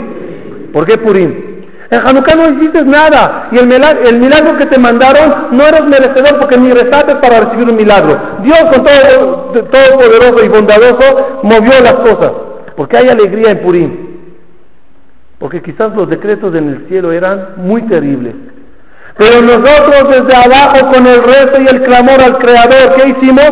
¿Por 0.73 0.87
qué 0.87 0.99
Purim? 0.99 1.51
En 1.91 2.07
Hanukkah 2.07 2.37
no 2.37 2.51
hiciste 2.51 2.85
nada 2.85 3.49
y 3.51 3.59
el 3.59 3.67
milagro, 3.67 4.57
que 4.57 4.67
te 4.67 4.79
mandaron 4.79 5.49
no 5.51 5.67
eres 5.67 5.85
merecedor 5.87 6.39
porque 6.39 6.57
ni 6.57 6.71
rezaste 6.71 7.17
para 7.17 7.41
recibir 7.41 7.69
un 7.69 7.77
milagro. 7.77 8.17
Dios 8.43 8.61
con 8.73 8.85
todo, 8.85 9.65
todo 9.65 9.99
poderoso 9.99 10.45
y 10.45 10.49
bondadoso 10.49 11.41
movió 11.43 11.73
las 11.83 11.95
cosas. 11.95 12.31
Porque 12.77 12.97
hay 12.97 13.09
alegría 13.09 13.51
en 13.51 13.59
Purim. 13.59 13.97
Porque 15.41 15.61
quizás 15.61 15.93
los 15.97 16.09
decretos 16.09 16.55
en 16.55 16.69
el 16.69 16.87
cielo 16.87 17.11
eran 17.11 17.55
muy 17.57 17.83
terribles. 17.83 18.35
Pero 19.17 19.43
nosotros 19.43 20.11
desde 20.11 20.37
abajo 20.37 20.93
con 20.93 21.05
el 21.07 21.25
rezo 21.25 21.61
y 21.61 21.67
el 21.67 21.83
clamor 21.83 22.23
al 22.23 22.39
Creador, 22.39 22.95
¿qué 22.95 23.09
hicimos? 23.09 23.51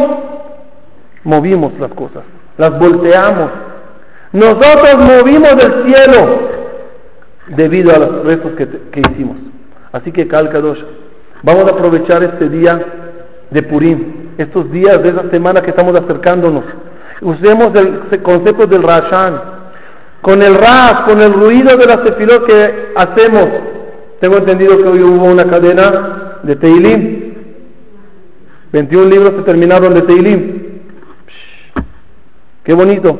Movimos 1.24 1.72
las 1.80 1.90
cosas, 1.90 2.22
las 2.56 2.78
volteamos. 2.78 3.50
Nosotros 4.32 4.96
movimos 4.98 5.52
el 5.52 5.84
cielo 5.84 6.57
debido 7.48 7.94
a 7.94 7.98
los 7.98 8.24
rezos 8.24 8.52
que, 8.52 9.00
hicimos. 9.00 9.36
Así 9.92 10.12
que 10.12 10.28
Calcados, 10.28 10.84
vamos 11.42 11.64
a 11.64 11.70
aprovechar 11.70 12.22
este 12.22 12.48
día 12.48 12.80
de 13.50 13.62
Purim, 13.62 14.04
estos 14.36 14.70
días 14.70 15.02
de 15.02 15.10
esa 15.10 15.30
semana 15.30 15.62
que 15.62 15.70
estamos 15.70 15.98
acercándonos. 15.98 16.64
Usemos 17.20 17.72
el 17.74 18.22
concepto 18.22 18.66
del 18.66 18.82
Rashan, 18.82 19.40
con 20.20 20.42
el 20.42 20.54
Rash, 20.54 21.04
con 21.06 21.20
el 21.20 21.32
ruido 21.32 21.76
de 21.76 21.86
la 21.86 22.02
tefilot 22.02 22.46
que 22.46 22.92
hacemos. 22.94 23.48
Tengo 24.20 24.36
entendido 24.38 24.76
que 24.78 24.88
hoy 24.88 25.02
hubo 25.02 25.26
una 25.26 25.44
cadena 25.44 26.38
de 26.42 26.56
Teilim. 26.56 27.34
21 28.72 29.08
libros 29.08 29.32
se 29.36 29.42
terminaron 29.42 29.94
de 29.94 30.02
Teilim. 30.02 30.62
Qué 32.64 32.74
bonito. 32.74 33.18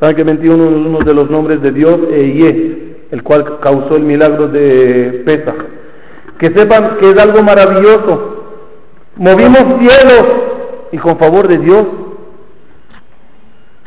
Saben 0.00 0.16
que 0.16 0.24
21 0.24 0.64
es 0.64 0.70
uno 0.70 0.98
de 1.00 1.14
los 1.14 1.30
nombres 1.30 1.60
de 1.60 1.72
Dios, 1.72 1.98
Eye 2.12 2.85
el 3.10 3.22
cual 3.22 3.58
causó 3.60 3.96
el 3.96 4.02
milagro 4.02 4.48
de 4.48 5.22
Pesach. 5.24 5.64
Que 6.38 6.50
sepan 6.50 6.96
que 6.98 7.10
es 7.10 7.18
algo 7.18 7.42
maravilloso. 7.42 8.44
Movimos 9.16 9.62
cielos 9.78 10.26
y 10.92 10.98
con 10.98 11.18
favor 11.18 11.48
de 11.48 11.58
Dios, 11.58 11.84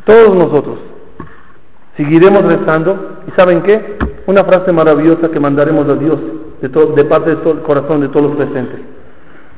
todos 0.04 0.34
nosotros 0.34 0.78
seguiremos 1.96 2.42
rezando. 2.44 3.20
¿Y 3.28 3.30
saben 3.32 3.62
qué? 3.62 3.98
Una 4.26 4.44
frase 4.44 4.72
maravillosa 4.72 5.30
que 5.30 5.38
mandaremos 5.38 5.88
a 5.88 5.94
Dios 5.94 6.18
de, 6.60 6.68
de 6.68 7.04
parte 7.04 7.30
de 7.30 7.36
todo 7.36 7.52
el 7.54 7.60
corazón 7.60 8.00
de 8.00 8.08
todos 8.08 8.30
los 8.30 8.36
presentes. 8.36 8.80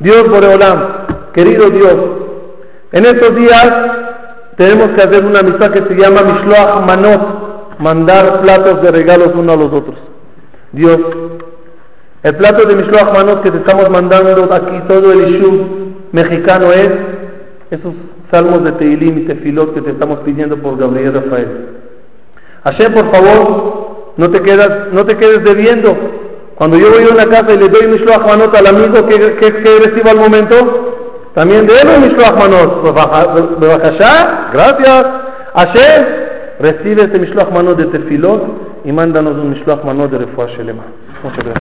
Dios 0.01 0.29
Boreolam, 0.29 0.79
querido 1.33 1.71
Dios, 1.71 1.95
en 2.91 3.07
estos 3.07 3.35
días 3.37 3.73
tenemos 4.57 4.91
que 4.91 5.03
hacer 5.03 5.25
una 5.25 5.41
amistad 5.41 5.71
que 5.71 5.83
se 5.83 5.95
llama 5.95 6.23
Mishloach 6.23 6.87
Manot, 6.87 7.21
mandar 7.83 8.41
platos 8.43 8.81
de 8.81 8.93
regalos 8.93 9.33
uno 9.35 9.53
a 9.53 9.57
los 9.57 9.73
otros. 9.73 9.97
Dios, 10.71 10.99
el 12.23 12.37
plato 12.37 12.65
de 12.65 12.77
Mishloach 12.77 13.13
Manot 13.13 13.43
que 13.43 13.51
te 13.51 13.59
estamos 13.59 13.91
mandando 13.91 14.49
aquí, 14.55 14.81
todo 14.87 15.13
el 15.13 15.29
Ishub 15.29 15.67
mexicano 16.13 16.73
es 16.73 16.89
esos 17.71 17.95
salmos 18.31 18.63
de 18.65 18.73
Teilim 18.73 19.19
y 19.19 19.21
Tefilot 19.23 19.75
que 19.75 19.81
te 19.83 19.91
estamos 19.91 20.21
pidiendo 20.21 20.57
por 20.57 20.79
Gabriel 20.79 21.15
Rafael. 21.15 21.69
Hashem, 22.65 22.95
por 22.95 23.11
favor, 23.11 24.13
no 24.17 24.31
te, 24.31 24.41
quedas, 24.41 24.93
no 24.93 25.05
te 25.05 25.17
quedes 25.17 25.43
debiendo. 25.43 25.97
Cuando 26.55 26.79
yo 26.79 26.91
voy 26.91 27.03
a 27.03 27.13
una 27.13 27.27
casa 27.27 27.53
y 27.53 27.59
le 27.59 27.69
doy 27.69 27.89
Mishloach 27.89 28.25
Manot 28.25 28.55
al 28.55 28.67
amigo 28.69 29.07
que, 29.09 29.35
que, 29.35 29.53
que 29.55 30.09
al 30.09 30.17
momento, 30.17 31.31
también 31.35 31.67
de 31.67 31.73
él 31.73 31.89
Mishloach 32.03 32.37
Manot. 32.39 32.85
Gracias. 34.53 35.07
Hashem, 35.55 36.32
recibe 36.63 37.03
este 37.03 37.19
Mishloach 37.19 37.51
Mano 37.53 37.75
de 37.75 37.87
Tefilot 37.87 38.85
y 38.85 38.93
mándanos 38.93 39.37
un 39.37 39.51
Mishloach 39.51 39.85
Mano 39.85 40.07
de 40.07 40.19
Refuah 40.19 40.47
Shelema. 40.47 40.85
Muchas 41.25 41.45
gracias. 41.45 41.51